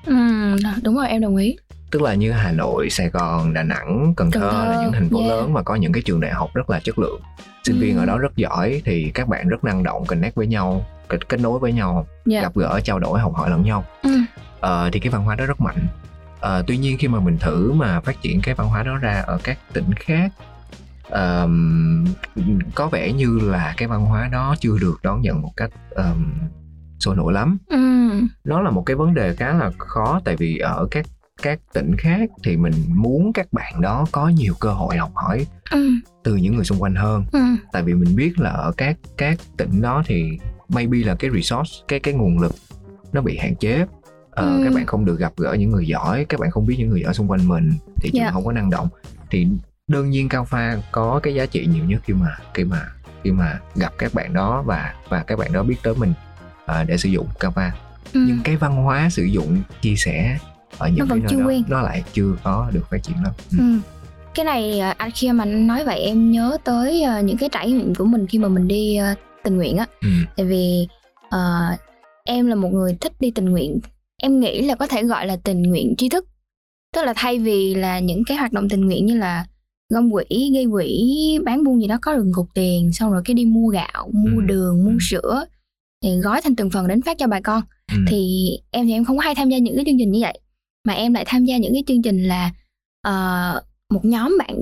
Ừm, 0.07 0.57
đúng 0.83 0.97
rồi 0.97 1.09
em 1.09 1.21
đồng 1.23 1.37
ý. 1.37 1.57
Tức 1.91 2.03
là 2.03 2.15
như 2.15 2.33
Hà 2.33 2.53
Nội, 2.53 2.91
Sài 2.91 3.09
Gòn, 3.09 3.55
Đà 3.55 3.63
Nẵng, 3.63 4.15
Cần 4.17 4.31
Thơ, 4.31 4.41
Cần 4.41 4.51
Thơ, 4.53 4.65
là 4.71 4.81
những 4.83 4.93
thành 4.93 5.09
phố 5.11 5.19
yeah. 5.19 5.31
lớn 5.31 5.53
mà 5.55 5.63
có 5.63 5.75
những 5.75 5.93
cái 5.93 6.03
trường 6.03 6.21
đại 6.21 6.33
học 6.33 6.51
rất 6.55 6.71
là 6.71 6.81
chất 6.81 6.99
lượng. 6.99 7.21
Sinh 7.65 7.79
viên 7.81 7.97
Ừ. 7.97 8.01
ở 8.01 8.07
đó 8.07 8.19
rất 8.19 8.37
giỏi 8.37 8.83
thì 8.85 9.11
các 9.15 9.29
bạn 9.29 9.49
rất 9.49 9.65
năng 9.65 9.83
động, 9.83 10.05
connect 10.07 10.35
với 10.35 10.47
nhau, 10.47 10.87
kết 11.09 11.29
kết 11.29 11.41
nối 11.41 11.59
với 11.59 11.73
nhau, 11.73 12.07
Dạ. 12.27 12.43
gặp 12.43 12.53
gỡ, 12.55 12.81
trao 12.85 12.99
đổi, 12.99 13.21
học 13.21 13.33
hỏi 13.35 13.51
lẫn 13.51 13.63
nhau. 13.63 13.85
Ừ. 14.03 14.11
Ờ, 14.61 14.91
thì 14.93 15.01
cái 15.01 15.11
văn 15.11 15.25
hóa 15.25 15.35
đó 15.37 15.47
rất 15.47 15.61
mạnh. 15.61 15.87
Ờ, 16.41 16.65
tuy 16.67 16.77
nhiên 16.77 16.99
khi 16.99 17.09
mà 17.09 17.21
mình 17.21 17.39
thử 17.39 17.73
mà 17.73 18.01
phát 18.01 18.23
triển 18.23 18.41
cái 18.43 18.55
văn 18.55 18.69
hóa 18.69 18.83
đó 18.83 18.97
ra 18.97 19.23
ở 19.27 19.39
các 19.45 19.59
tỉnh 19.73 19.95
khác 19.95 20.33
ờm, 21.11 22.05
có 22.75 22.87
vẻ 22.89 23.13
như 23.13 23.39
là 23.43 23.75
cái 23.77 23.89
văn 23.89 24.07
hóa 24.07 24.29
đó 24.33 24.55
chưa 24.61 24.79
được 24.81 24.99
đón 25.03 25.21
nhận 25.23 25.43
một 25.43 25.53
cách 25.57 25.71
ờm, 25.91 26.35
sôi 27.01 27.17
nổi 27.17 27.33
lắm 27.33 27.59
Ừm, 27.69 28.29
nó 28.45 28.61
là 28.61 28.71
một 28.71 28.83
cái 28.87 28.97
vấn 28.97 29.15
đề 29.15 29.35
khá 29.37 29.53
là 29.55 29.71
khó 29.79 30.21
tại 30.25 30.37
vì 30.37 30.59
ở 30.59 30.89
các 30.91 31.07
các 31.43 31.59
tỉnh 31.73 31.97
khác 31.99 32.31
thì 32.45 32.57
mình 32.57 32.73
muốn 32.89 33.33
các 33.33 33.53
bạn 33.53 33.81
đó 33.81 34.07
có 34.13 34.29
nhiều 34.29 34.55
cơ 34.61 34.73
hội 34.73 34.97
học 34.97 35.11
hỏi 35.15 35.47
ừm, 35.71 36.01
từ 36.25 36.37
những 36.37 36.57
người 36.57 36.65
xung 36.65 36.83
quanh 36.83 36.95
hơn 36.95 37.25
ừm, 37.33 37.57
tại 37.73 37.83
vì 37.83 37.95
mình 37.95 38.17
biết 38.17 38.39
là 38.39 38.51
ở 38.51 38.73
các 38.77 38.97
các 39.17 39.39
tỉnh 39.57 39.83
đó 39.83 40.03
thì 40.07 40.39
maybe 40.69 40.99
là 40.99 41.15
cái 41.15 41.31
resource 41.35 41.73
cái 41.89 42.01
cái 42.01 42.15
nguồn 42.15 42.39
lực 42.39 42.55
nó 43.13 43.21
bị 43.21 43.37
hạn 43.39 43.57
chế 43.57 43.87
ờ, 44.31 44.57
Ừ. 44.57 44.61
các 44.65 44.75
bạn 44.75 44.87
không 44.87 45.05
được 45.05 45.19
gặp 45.19 45.33
gỡ 45.37 45.53
những 45.59 45.71
người 45.71 45.87
giỏi 45.87 46.25
các 46.29 46.41
bạn 46.41 46.51
không 46.51 46.67
biết 46.67 46.77
những 46.79 46.89
người 46.89 47.01
giỏi 47.03 47.15
xung 47.15 47.31
quanh 47.31 47.49
mình 47.49 47.73
thị 47.97 48.11
trường 48.13 48.23
Dạ. 48.23 48.31
không 48.31 48.45
có 48.45 48.53
năng 48.53 48.71
động 48.71 48.89
thì 49.31 49.47
đương 49.89 50.11
nhiên 50.11 50.29
cao 50.29 50.45
pha 50.45 50.77
có 50.93 51.21
cái 51.23 51.35
giá 51.35 51.47
trị 51.47 51.67
nhiều 51.67 51.85
nhất 51.85 52.03
khi 52.05 52.15
mà 52.15 52.37
khi 52.55 52.65
mà 52.65 52.89
khi 53.25 53.31
mà 53.33 53.61
gặp 53.75 53.93
các 53.99 54.15
bạn 54.15 54.33
đó 54.33 54.63
và 54.63 54.95
và 55.09 55.23
các 55.23 55.39
bạn 55.39 55.53
đó 55.53 55.63
biết 55.63 55.77
tới 55.83 55.95
mình 55.95 56.13
ờ, 56.67 56.85
để 56.85 56.97
sử 56.97 57.09
dụng 57.09 57.27
cao 57.41 57.51
pha 57.51 57.73
ừm. 58.13 58.27
nhưng 58.27 58.41
cái 58.45 58.57
văn 58.57 58.77
hóa 58.77 59.11
sử 59.11 59.25
dụng 59.25 59.63
chia 59.83 59.95
sẻ 59.97 60.39
ở 60.79 60.89
những 60.89 60.99
Nó 60.99 61.05
vẫn 61.05 61.21
cái 61.21 61.29
chưa 61.31 61.37
nơi 61.37 61.43
đó 61.45 61.49
quen. 61.49 61.63
nó 61.69 61.83
lại 61.83 62.05
chưa 62.13 62.37
có 62.45 62.71
được 62.73 62.83
phát 62.91 63.03
triển 63.03 63.17
lắm 63.25 63.33
ừ. 63.51 63.59
Ừ. 63.59 63.65
Cái 64.35 64.45
này 64.45 64.81
à, 64.81 64.95
anh 64.99 65.11
khi 65.15 65.33
mà 65.33 65.45
anh 65.45 65.67
nói 65.67 65.85
vậy 65.85 66.01
em 66.01 66.31
nhớ 66.31 66.57
tới 66.65 67.03
à, 67.03 67.21
những 67.21 67.37
cái 67.37 67.49
trải 67.53 67.73
nghiệm 67.73 67.95
của 67.95 68.05
mình 68.05 68.27
khi 68.27 68.39
mà 68.39 68.49
mình 68.49 68.69
đi 68.69 68.97
à, 68.97 69.15
tình 69.45 69.57
nguyện 69.57 69.77
á. 69.77 69.87
Ừ. 70.03 70.09
Tại 70.37 70.47
vì 70.47 70.89
à, 71.31 71.77
em 72.25 72.47
là 72.47 72.55
một 72.55 72.69
người 72.73 72.97
thích 73.01 73.13
đi 73.21 73.31
tình 73.31 73.45
nguyện. 73.45 73.81
Em 74.23 74.41
nghĩ 74.41 74.63
là 74.63 74.75
có 74.75 74.87
thể 74.87 75.03
gọi 75.03 75.27
là 75.27 75.37
tình 75.37 75.63
nguyện 75.63 75.95
tri 75.99 76.09
thức. 76.09 76.25
Tức 76.95 77.05
là 77.05 77.13
thay 77.17 77.39
vì 77.39 77.75
là 77.75 77.99
những 77.99 78.25
cái 78.27 78.37
hoạt 78.37 78.53
động 78.53 78.69
tình 78.69 78.87
nguyện 78.87 79.07
như 79.07 79.17
là 79.17 79.47
gom 79.95 80.11
quỹ, 80.11 80.51
gây 80.55 80.67
quỹ, 80.73 81.13
bán 81.45 81.65
buôn 81.65 81.81
gì 81.81 81.87
đó 81.89 81.99
có 82.03 82.15
được 82.17 82.31
cục 82.35 82.47
tiền 82.55 82.93
xong 82.93 83.13
rồi 83.13 83.23
cái 83.25 83.35
đi 83.35 83.45
mua 83.45 83.69
gạo, 83.69 84.11
mua 84.13 84.41
Ừ. 84.41 84.47
đường, 84.47 84.85
mua 84.85 84.91
Ừ. 84.91 84.97
sữa 85.01 85.45
thì 86.03 86.17
gói 86.17 86.41
thành 86.43 86.57
từng 86.57 86.71
phần 86.71 86.87
đến 86.89 87.03
phát 87.03 87.19
cho 87.19 87.27
bà 87.27 87.41
con 87.41 87.63
Ừ. 87.93 87.99
thì 88.09 88.51
em 88.71 88.87
thì 88.87 88.93
em 88.93 89.05
không 89.05 89.17
có 89.17 89.23
hay 89.25 89.35
tham 89.35 89.49
gia 89.49 89.59
những 89.59 89.77
cái 89.77 89.85
chương 89.85 89.99
trình 89.99 90.13
như 90.13 90.19
vậy 90.23 90.39
mà 90.87 90.93
em 90.93 91.15
lại 91.15 91.25
tham 91.27 91.45
gia 91.45 91.57
những 91.57 91.73
cái 91.73 91.83
chương 91.87 92.03
trình 92.03 92.23
là 92.25 92.51
ờ, 93.03 93.61
một 93.91 94.05
nhóm 94.05 94.37
bạn 94.39 94.57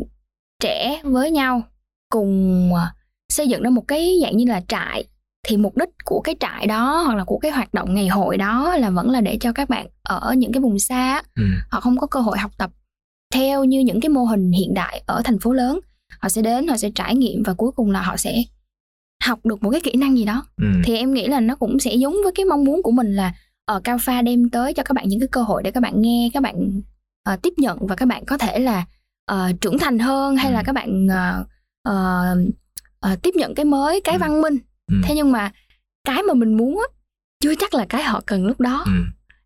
trẻ 0.60 1.00
với 1.04 1.30
nhau 1.30 1.62
cùng 2.10 2.70
ờ, 2.74 2.86
xây 3.32 3.48
dựng 3.48 3.62
ra 3.62 3.70
một 3.70 3.84
cái 3.88 4.18
dạng 4.22 4.36
như 4.36 4.44
là 4.48 4.60
trại 4.68 5.04
thì 5.48 5.56
mục 5.56 5.76
đích 5.76 5.88
của 6.04 6.20
cái 6.24 6.34
trại 6.40 6.66
đó 6.66 7.02
hoặc 7.06 7.14
là 7.16 7.24
của 7.24 7.38
cái 7.38 7.50
hoạt 7.50 7.74
động 7.74 7.94
ngày 7.94 8.08
hội 8.08 8.36
đó 8.36 8.76
là 8.76 8.90
vẫn 8.90 9.10
là 9.10 9.20
để 9.20 9.38
cho 9.40 9.52
các 9.52 9.68
bạn 9.68 9.86
ở 10.02 10.34
những 10.36 10.52
cái 10.52 10.60
vùng 10.60 10.78
xa 10.78 11.22
Ừ. 11.36 11.44
họ 11.70 11.80
không 11.80 11.98
có 11.98 12.06
cơ 12.06 12.20
hội 12.20 12.38
học 12.38 12.50
tập 12.58 12.70
theo 13.34 13.64
như 13.64 13.80
những 13.80 14.00
cái 14.00 14.08
mô 14.08 14.24
hình 14.24 14.52
hiện 14.52 14.74
đại 14.74 15.02
ở 15.06 15.22
thành 15.24 15.38
phố 15.38 15.52
lớn 15.52 15.80
họ 16.20 16.28
sẽ 16.28 16.42
đến 16.42 16.68
họ 16.68 16.76
sẽ 16.76 16.90
trải 16.94 17.14
nghiệm 17.14 17.42
và 17.42 17.54
cuối 17.54 17.72
cùng 17.72 17.90
là 17.90 18.02
họ 18.02 18.16
sẽ 18.16 18.42
học 19.24 19.38
được 19.46 19.62
một 19.62 19.70
cái 19.70 19.80
kỹ 19.80 19.92
năng 19.94 20.16
gì 20.18 20.24
đó 20.24 20.46
Ừ. 20.56 20.66
thì 20.84 20.96
em 20.96 21.14
nghĩ 21.14 21.26
là 21.26 21.40
nó 21.40 21.54
cũng 21.56 21.78
sẽ 21.78 21.94
giống 21.94 22.12
với 22.24 22.32
cái 22.34 22.44
mong 22.46 22.64
muốn 22.64 22.82
của 22.82 22.90
mình 22.90 23.16
là 23.16 23.34
ở 23.66 23.80
cao 23.84 23.98
pha 24.00 24.22
đem 24.22 24.50
tới 24.50 24.74
cho 24.74 24.82
các 24.82 24.92
bạn 24.94 25.08
những 25.08 25.20
cái 25.20 25.28
cơ 25.32 25.42
hội 25.42 25.62
để 25.62 25.70
các 25.70 25.80
bạn 25.80 26.02
nghe 26.02 26.30
các 26.34 26.42
bạn 26.42 26.80
ờ, 27.22 27.36
tiếp 27.42 27.52
nhận 27.56 27.86
và 27.86 27.96
các 27.96 28.06
bạn 28.06 28.24
có 28.24 28.38
thể 28.38 28.58
là 28.58 28.84
ờ, 29.26 29.52
trưởng 29.60 29.78
thành 29.78 29.98
hơn 29.98 30.36
hay 30.36 30.52
là 30.52 30.58
Ừ. 30.60 30.62
các 30.66 30.72
bạn 30.72 31.06
ờ, 31.10 31.44
ờ, 31.82 32.24
ờ, 33.00 33.16
tiếp 33.22 33.34
nhận 33.36 33.54
cái 33.54 33.64
mới 33.64 34.00
cái 34.00 34.14
Ừ. 34.14 34.18
văn 34.20 34.42
minh 34.42 34.58
Ừ. 34.90 34.96
thế 35.04 35.14
nhưng 35.14 35.32
mà 35.32 35.52
cái 36.04 36.22
mà 36.22 36.34
mình 36.34 36.56
muốn 36.56 36.78
á 36.78 36.84
chưa 37.40 37.54
chắc 37.58 37.74
là 37.74 37.86
cái 37.88 38.02
họ 38.02 38.20
cần 38.26 38.46
lúc 38.46 38.60
đó 38.60 38.82
Ừ. 38.86 38.92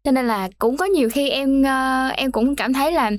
cho 0.04 0.10
nên 0.10 0.26
là 0.26 0.48
cũng 0.58 0.76
có 0.76 0.84
nhiều 0.84 1.08
khi 1.12 1.28
em 1.28 1.62
ờ, 1.62 2.08
em 2.08 2.32
cũng 2.32 2.56
cảm 2.56 2.72
thấy 2.72 2.92
là 2.92 3.10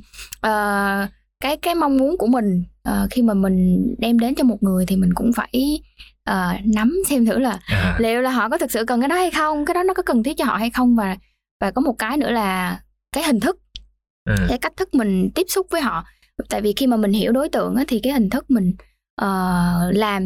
ờ, 0.41 1.07
cái 1.39 1.57
cái 1.57 1.75
mong 1.75 1.97
muốn 1.97 2.17
của 2.17 2.27
mình 2.27 2.63
ờ, 2.83 3.07
khi 3.11 3.21
mà 3.21 3.33
mình 3.33 3.95
đem 3.99 4.19
đến 4.19 4.35
cho 4.35 4.43
một 4.43 4.63
người 4.63 4.85
thì 4.85 4.95
mình 4.95 5.13
cũng 5.15 5.31
phải 5.33 5.81
ờ, 6.29 6.53
nắm 6.75 6.93
xem 7.09 7.25
thử 7.25 7.39
là 7.39 7.59
À. 7.67 7.95
liệu 7.99 8.21
là 8.21 8.29
họ 8.29 8.49
có 8.49 8.57
thực 8.57 8.71
sự 8.71 8.85
cần 8.85 9.01
cái 9.01 9.07
đó 9.09 9.15
hay 9.15 9.31
không 9.31 9.65
cái 9.65 9.73
đó 9.73 9.83
nó 9.83 9.93
có 9.93 10.03
cần 10.03 10.23
thiết 10.23 10.33
cho 10.37 10.45
họ 10.45 10.55
hay 10.57 10.69
không 10.69 10.95
và 10.95 11.17
và 11.61 11.71
có 11.71 11.81
một 11.81 11.93
cái 11.99 12.17
nữa 12.17 12.31
là 12.31 12.79
cái 13.11 13.23
hình 13.23 13.39
thức 13.39 13.59
Ừ. 14.29 14.35
cái 14.49 14.57
cách 14.57 14.73
thức 14.77 14.93
mình 14.93 15.29
tiếp 15.35 15.45
xúc 15.49 15.67
với 15.71 15.81
họ 15.81 16.03
tại 16.49 16.61
vì 16.61 16.73
khi 16.77 16.87
mà 16.87 16.97
mình 16.97 17.11
hiểu 17.11 17.31
đối 17.31 17.49
tượng 17.49 17.75
á, 17.75 17.83
thì 17.87 17.99
cái 18.03 18.13
hình 18.13 18.29
thức 18.29 18.45
mình 18.51 18.73
ờ, 19.15 19.91
làm 19.93 20.23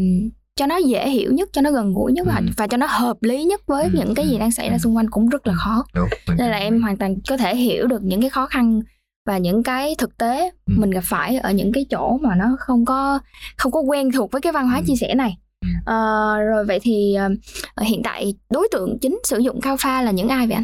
cho 0.55 0.65
nó 0.67 0.77
dễ 0.77 1.09
hiểu 1.09 1.31
nhất 1.33 1.49
cho 1.53 1.61
nó 1.61 1.71
gần 1.71 1.93
gũi 1.93 2.11
nhất 2.13 2.27
và, 2.27 2.35
Ừ. 2.37 2.45
và 2.57 2.67
cho 2.67 2.77
nó 2.77 2.85
hợp 2.89 3.17
lý 3.23 3.43
nhất 3.43 3.61
với 3.67 3.83
Ừ, 3.83 3.89
những 3.93 4.15
cái 4.15 4.27
gì 4.27 4.33
ừ, 4.33 4.39
đang 4.39 4.51
xảy 4.51 4.69
ra 4.69 4.75
ừ. 4.75 4.77
xung 4.77 4.97
quanh 4.97 5.09
cũng 5.09 5.29
rất 5.29 5.47
là 5.47 5.53
khó 5.53 5.85
đúng 5.93 6.09
nên 6.37 6.51
là 6.51 6.57
em 6.57 6.81
hoàn 6.81 6.97
toàn 6.97 7.15
có 7.29 7.37
thể 7.37 7.55
hiểu 7.55 7.87
được 7.87 8.03
những 8.03 8.21
cái 8.21 8.29
khó 8.29 8.45
khăn 8.45 8.81
và 9.25 9.37
những 9.37 9.63
cái 9.63 9.95
thực 9.97 10.17
tế 10.17 10.49
Ừ. 10.65 10.73
mình 10.77 10.91
gặp 10.91 11.03
phải 11.03 11.37
ở 11.37 11.51
những 11.51 11.71
cái 11.73 11.85
chỗ 11.89 12.17
mà 12.21 12.35
nó 12.35 12.45
không 12.59 12.85
có 12.85 13.19
không 13.57 13.71
có 13.71 13.79
quen 13.79 14.11
thuộc 14.11 14.31
với 14.31 14.41
cái 14.41 14.51
văn 14.53 14.67
hóa 14.67 14.77
Ừ. 14.77 14.83
chia 14.87 14.95
sẻ 14.95 15.15
này 15.15 15.37
Ờ, 15.85 16.39
rồi 16.41 16.65
vậy 16.65 16.79
thì 16.81 17.13
ờ, 17.75 17.83
hiện 17.83 18.01
tại 18.03 18.33
đối 18.49 18.67
tượng 18.71 18.97
chính 19.01 19.19
sử 19.23 19.37
dụng 19.37 19.61
cao 19.61 19.77
pha 19.79 20.01
là 20.01 20.11
những 20.11 20.27
ai 20.29 20.47
vậy 20.47 20.55
anh 20.55 20.63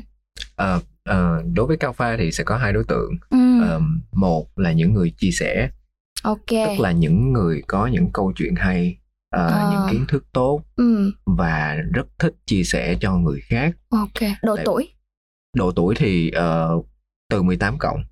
Ờ, 0.56 0.80
ờ, 1.04 1.44
đối 1.54 1.66
với 1.68 1.78
cao 1.78 1.94
pha 1.94 2.18
thì 2.18 2.32
sẽ 2.32 2.44
có 2.44 2.58
hai 2.58 2.74
đối 2.74 2.84
tượng 2.84 3.12
ừ. 3.30 3.38
Ờm, 3.62 4.02
một 4.14 4.48
là 4.56 4.72
những 4.72 4.94
người 4.94 5.14
chia 5.18 5.32
sẻ 5.32 5.70
ok 6.24 6.46
tức 6.50 6.80
là 6.80 6.92
những 6.92 7.34
người 7.34 7.62
có 7.68 7.88
những 7.88 8.10
câu 8.14 8.34
chuyện 8.36 8.56
hay 8.56 8.98
ờ, 9.30 9.48
Ờ. 9.50 9.68
những 9.72 9.82
kiến 9.92 10.06
thức 10.08 10.26
tốt 10.34 10.62
ừ. 10.76 11.12
và 11.26 11.76
rất 11.94 12.08
thích 12.20 12.34
chia 12.46 12.64
sẻ 12.64 12.96
cho 13.02 13.16
người 13.16 13.40
khác 13.50 13.76
ok 13.90 14.30
độ 14.44 14.56
Tại- 14.56 14.66
tuổi 14.66 14.90
độ 15.56 15.72
tuổi 15.72 15.96
thì 15.96 16.32
ờ, 16.32 16.70
từ 17.30 17.42
18 17.42 17.78
cộng 17.80 18.04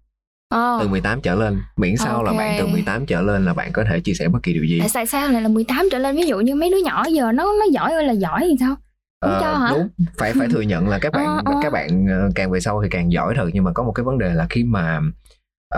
Ờ. 0.49 0.77
từ 0.81 0.87
18 0.87 1.21
trở 1.21 1.35
lên. 1.35 1.61
Miễn 1.77 1.97
sao 1.97 2.23
là 2.23 2.29
Ok. 2.31 2.37
bạn 2.37 2.55
từ 2.59 2.67
18 2.67 3.05
trở 3.05 3.21
lên 3.21 3.45
là 3.45 3.53
bạn 3.53 3.71
có 3.73 3.83
thể 3.89 3.99
chia 3.99 4.13
sẻ 4.13 4.27
bất 4.27 4.39
kỳ 4.43 4.53
điều 4.53 4.63
gì. 4.63 4.81
Tại 4.93 5.05
sao 5.05 5.27
lại 5.31 5.41
là 5.41 5.47
18 5.47 5.87
trở 5.91 5.97
lên? 5.97 6.15
Ví 6.15 6.23
dụ 6.27 6.39
như 6.39 6.55
mấy 6.55 6.71
đứa 6.71 6.83
nhỏ 6.85 7.05
giờ 7.11 7.31
nó 7.31 7.43
nó 7.43 7.65
giỏi 7.71 7.91
ơi 7.93 8.05
là 8.05 8.13
giỏi 8.13 8.39
thì 8.49 8.55
sao? 8.59 8.75
Không 9.21 9.31
Ờ, 9.31 9.39
cho 9.41 9.57
hả? 9.57 9.71
đúng. 9.73 9.87
Phải 10.17 10.33
phải 10.33 10.47
thừa 10.47 10.61
nhận 10.61 10.87
là 10.87 10.99
các 10.99 11.13
bạn 11.13 11.25
Ờ, 11.45 11.53
ờ. 11.53 11.59
các 11.63 11.73
bạn 11.73 12.07
ờ, 12.07 12.29
càng 12.35 12.51
về 12.51 12.59
sau 12.59 12.81
thì 12.83 12.89
càng 12.91 13.11
giỏi 13.11 13.33
thật. 13.37 13.49
Nhưng 13.53 13.63
mà 13.63 13.71
có 13.73 13.83
một 13.83 13.91
cái 13.91 14.03
vấn 14.03 14.17
đề 14.17 14.33
là 14.33 14.47
khi 14.49 14.63
mà 14.63 14.99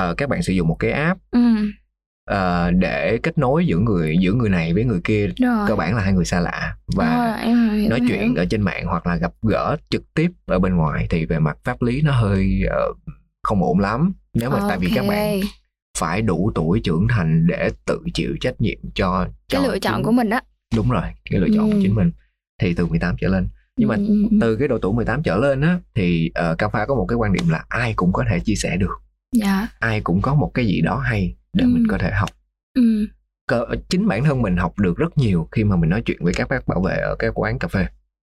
uh, 0.09 0.17
các 0.17 0.29
bạn 0.29 0.43
sử 0.43 0.53
dụng 0.53 0.67
một 0.67 0.75
cái 0.79 0.91
app 0.91 1.19
ừ. 1.31 1.39
uh, 2.31 2.73
để 2.79 3.19
kết 3.23 3.37
nối 3.37 3.65
giữa 3.65 3.77
người 3.77 4.17
giữa 4.21 4.33
người 4.33 4.49
này 4.49 4.73
với 4.73 4.83
người 4.83 5.01
kia 5.03 5.27
rồi. 5.37 5.67
cơ 5.67 5.75
bản 5.75 5.95
là 5.95 6.01
hai 6.01 6.13
người 6.13 6.25
xa 6.25 6.39
lạ. 6.39 6.75
Và 6.95 7.27
Rồi, 7.27 7.45
em 7.47 7.69
hiểu, 7.69 7.89
nói 7.89 7.99
chuyện 8.07 8.19
hiểu. 8.21 8.33
ở 8.37 8.45
trên 8.45 8.61
mạng 8.61 8.85
hoặc 8.85 9.07
là 9.07 9.15
gặp 9.15 9.31
gỡ 9.41 9.75
trực 9.89 10.13
tiếp 10.13 10.31
ở 10.45 10.59
bên 10.59 10.75
ngoài 10.75 11.07
thì 11.09 11.25
về 11.25 11.39
mặt 11.39 11.57
pháp 11.63 11.81
lý 11.81 12.01
nó 12.01 12.11
hơi 12.11 12.61
ờ, 12.69 12.93
không 13.43 13.63
ổn 13.63 13.79
lắm 13.79 14.13
nếu 14.33 14.49
mà 14.49 14.59
tại 14.69 14.77
vì 14.79 14.87
các 14.95 15.05
bạn 15.07 15.39
phải 15.97 16.21
đủ 16.21 16.51
tuổi 16.55 16.79
trưởng 16.83 17.07
thành 17.09 17.47
để 17.47 17.69
tự 17.85 17.99
chịu 18.13 18.35
trách 18.41 18.61
nhiệm 18.61 18.77
cho, 18.95 19.27
cho 19.47 19.59
cái 19.59 19.67
lựa 19.67 19.79
chọn 19.79 19.93
chính- 19.95 20.03
của 20.03 20.11
mình 20.11 20.29
đó 20.29 20.39
đúng 20.75 20.89
rồi 20.91 21.03
cái 21.29 21.39
lựa 21.39 21.47
chọn 21.55 21.69
của 21.71 21.75
Ừ. 21.77 21.79
chính 21.83 21.95
mình. 21.95 22.11
Thì 22.61 22.73
từ 22.73 22.85
18 22.87 23.15
trở 23.21 23.27
lên. 23.27 23.47
Nhưng 23.77 23.89
mà 23.89 23.95
Ừ, 23.95 24.23
từ 24.41 24.55
cái 24.55 24.67
độ 24.67 24.77
tuổi 24.81 24.93
18 24.93 25.23
trở 25.23 25.37
lên 25.37 25.61
á 25.61 25.79
thì 25.95 26.31
uh, 26.51 26.57
Cafa 26.57 26.85
có 26.87 26.95
một 26.95 27.05
cái 27.09 27.15
quan 27.15 27.33
điểm 27.33 27.49
là 27.49 27.63
ai 27.67 27.93
cũng 27.95 28.13
có 28.13 28.23
thể 28.29 28.39
chia 28.39 28.55
sẻ 28.55 28.77
được. 28.77 28.95
Dạ. 29.35 29.67
Ai 29.79 30.01
cũng 30.01 30.21
có 30.21 30.35
một 30.35 30.51
cái 30.53 30.65
gì 30.67 30.81
đó 30.81 30.97
hay 30.97 31.35
để 31.53 31.63
Ừ. 31.63 31.67
mình 31.67 31.83
có 31.89 31.97
thể 31.97 32.11
học. 32.11 32.29
Ừ. 32.73 33.07
Cơ, 33.47 33.65
chính 33.89 34.07
bản 34.07 34.23
thân 34.23 34.41
mình 34.41 34.57
học 34.57 34.79
được 34.79 34.97
rất 34.97 35.17
nhiều 35.17 35.47
khi 35.51 35.63
mà 35.63 35.75
mình 35.75 35.89
nói 35.89 36.01
chuyện 36.05 36.17
với 36.21 36.33
các 36.33 36.49
bác 36.49 36.67
bảo 36.67 36.81
vệ 36.81 36.97
ở 36.97 37.15
cái 37.19 37.29
quán 37.35 37.59
cà 37.59 37.67
phê. 37.67 37.85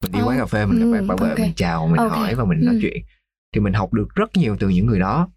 Mình 0.04 0.12
đi 0.12 0.20
Ờ, 0.20 0.26
quán 0.26 0.38
cà 0.40 0.46
phê 0.46 0.66
mình 0.66 0.80
gặp 0.80 0.86
ừ, 0.86 0.92
bác 0.92 1.08
bảo 1.08 1.18
vệ 1.18 1.30
ok. 1.30 1.40
mình 1.40 1.54
chào 1.56 1.88
mình 1.88 1.98
Ok, 1.98 2.12
hỏi 2.12 2.36
và 2.36 2.46
mình 2.46 2.60
nói 2.66 2.76
ừ. 2.76 2.80
chuyện. 2.82 3.04
Thì 3.54 3.60
mình 3.62 3.74
học 3.74 3.94
được 3.94 4.08
rất 4.16 4.38
nhiều 4.38 4.58
từ 4.60 4.70
những 4.70 4.86
người 4.86 5.00
đó 5.00 5.30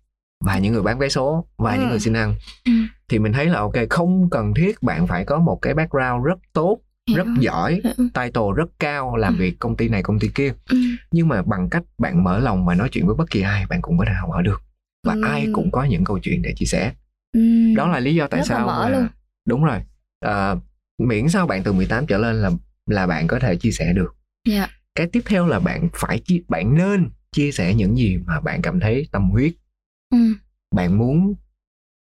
và 0.44 0.58
những 0.58 0.72
người 0.72 0.82
bán 0.82 0.98
vé 0.98 1.08
số 1.08 1.46
và 1.58 1.72
Ừ. 1.74 1.80
những 1.80 1.88
người 1.88 2.00
xin 2.00 2.12
ăn 2.12 2.34
Ừ. 2.64 2.72
thì 3.08 3.18
mình 3.18 3.32
thấy 3.32 3.46
là 3.46 3.58
ok 3.58 3.74
không 3.90 4.30
cần 4.30 4.54
thiết 4.54 4.82
bạn 4.82 5.06
phải 5.06 5.24
có 5.24 5.38
một 5.38 5.58
cái 5.62 5.74
background 5.74 6.24
rất 6.26 6.38
tốt 6.52 6.78
Hiểu. 7.08 7.16
rất 7.18 7.26
giỏi 7.40 7.80
Ừ, 7.84 7.90
title 8.14 8.42
rất 8.56 8.68
cao 8.78 9.16
làm 9.16 9.34
Ừ. 9.34 9.38
việc 9.38 9.58
công 9.58 9.76
ty 9.76 9.88
này 9.88 10.02
công 10.02 10.18
ty 10.18 10.28
kia 10.34 10.52
ừ. 10.68 10.76
nhưng 11.12 11.28
mà 11.28 11.42
bằng 11.42 11.70
cách 11.70 11.82
bạn 11.98 12.24
mở 12.24 12.38
lòng 12.38 12.66
và 12.66 12.74
nói 12.74 12.88
chuyện 12.92 13.06
với 13.06 13.14
bất 13.16 13.30
kỳ 13.30 13.42
ai 13.42 13.66
bạn 13.66 13.82
cũng 13.82 13.98
có 13.98 14.04
thể 14.08 14.12
học 14.20 14.30
hỏi 14.30 14.42
được 14.42 14.62
và 15.06 15.12
Ừ. 15.14 15.20
ai 15.24 15.48
cũng 15.52 15.70
có 15.70 15.84
những 15.84 16.04
câu 16.04 16.18
chuyện 16.18 16.42
để 16.42 16.52
chia 16.56 16.66
sẻ 16.66 16.92
Ừ. 17.32 17.40
đó 17.76 17.88
là 17.88 18.00
lý 18.00 18.14
do 18.14 18.26
tại 18.26 18.40
Rất 18.40 18.46
sao 18.46 18.66
mở 18.66 18.82
mà 18.82 18.88
luôn. 18.88 19.08
đúng 19.48 19.64
rồi 19.64 19.78
à, 20.20 20.54
miễn 20.98 21.28
sao 21.28 21.46
bạn 21.46 21.62
từ 21.62 21.72
18 21.72 22.06
trở 22.06 22.18
lên 22.18 22.42
là 22.42 22.50
là 22.86 23.06
bạn 23.06 23.26
có 23.26 23.38
thể 23.38 23.56
chia 23.56 23.70
sẻ 23.70 23.92
được 23.92 24.14
Dạ. 24.48 24.68
cái 24.94 25.06
tiếp 25.12 25.20
theo 25.26 25.46
là 25.46 25.60
bạn 25.60 25.88
phải 25.94 26.20
chi, 26.24 26.42
bạn 26.48 26.74
nên 26.74 27.10
chia 27.32 27.52
sẻ 27.52 27.74
những 27.74 27.96
gì 27.96 28.18
mà 28.26 28.40
bạn 28.40 28.62
cảm 28.62 28.80
thấy 28.80 29.08
tâm 29.12 29.30
huyết 29.30 29.52
ừ 30.10 30.18
bạn 30.74 30.98
muốn 30.98 31.34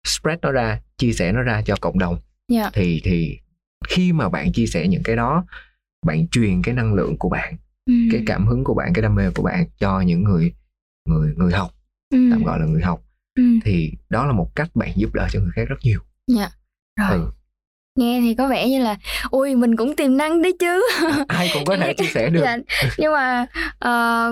spread 0.05 0.39
nó 0.41 0.51
ra 0.51 0.79
chia 0.97 1.13
sẻ 1.13 1.31
nó 1.31 1.41
ra 1.41 1.61
cho 1.65 1.75
cộng 1.81 1.99
đồng 1.99 2.19
dạ 2.47 2.69
thì 2.73 3.01
thì 3.03 3.39
khi 3.87 4.13
mà 4.13 4.29
bạn 4.29 4.53
chia 4.53 4.65
sẻ 4.65 4.87
những 4.87 5.03
cái 5.03 5.15
đó 5.15 5.45
bạn 6.05 6.27
truyền 6.27 6.61
cái 6.61 6.75
năng 6.75 6.93
lượng 6.93 7.17
của 7.17 7.29
bạn 7.29 7.55
ừ. 7.85 7.93
cái 8.11 8.23
cảm 8.25 8.47
hứng 8.47 8.63
của 8.63 8.73
bạn 8.73 8.93
cái 8.93 9.01
đam 9.01 9.15
mê 9.15 9.31
của 9.35 9.43
bạn 9.43 9.65
cho 9.79 10.01
những 10.01 10.23
người 10.23 10.53
người 11.05 11.33
người 11.37 11.53
học 11.53 11.71
ừ. 12.09 12.17
tạm 12.31 12.43
gọi 12.43 12.59
là 12.59 12.65
người 12.65 12.81
học 12.81 13.01
ừ. 13.35 13.43
thì 13.63 13.91
đó 14.09 14.25
là 14.25 14.33
một 14.33 14.55
cách 14.55 14.69
bạn 14.75 14.91
giúp 14.95 15.13
đỡ 15.13 15.27
cho 15.31 15.39
người 15.39 15.51
khác 15.55 15.65
rất 15.67 15.77
nhiều 15.83 15.99
dạ 16.27 16.49
rồi 16.99 17.17
ừ. 17.17 17.31
nghe 17.95 18.21
thì 18.21 18.35
có 18.35 18.47
vẻ 18.47 18.69
như 18.69 18.83
là 18.83 18.97
ui 19.29 19.55
mình 19.55 19.75
cũng 19.75 19.95
tiềm 19.95 20.17
năng 20.17 20.41
đấy 20.41 20.53
chứ 20.59 20.81
ai 21.27 21.49
cũng 21.53 21.65
có 21.65 21.77
thể 21.77 21.93
chia 21.97 22.07
sẻ 22.13 22.29
được 22.29 22.41
dạ. 22.43 22.57
nhưng 22.97 23.13
mà 23.13 23.45
ờ, 23.79 24.31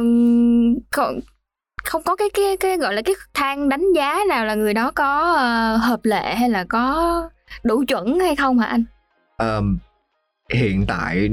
không 1.89 2.01
có 2.05 2.15
cái 2.15 2.27
cái 2.33 2.57
cái 2.59 2.77
gọi 2.77 2.93
là 2.93 3.01
cái 3.01 3.15
thang 3.33 3.69
đánh 3.69 3.85
giá 3.95 4.17
nào 4.29 4.45
là 4.45 4.55
người 4.55 4.73
đó 4.73 4.91
có 4.95 5.33
ờ, 5.37 5.75
hợp 5.77 5.99
lệ 6.03 6.35
hay 6.35 6.49
là 6.49 6.63
có 6.69 7.29
đủ 7.63 7.83
chuẩn 7.87 8.19
hay 8.19 8.35
không 8.35 8.59
hả 8.59 8.67
anh 8.67 8.83
Ờm, 9.37 9.77
hiện 10.53 10.85
tại 10.87 11.29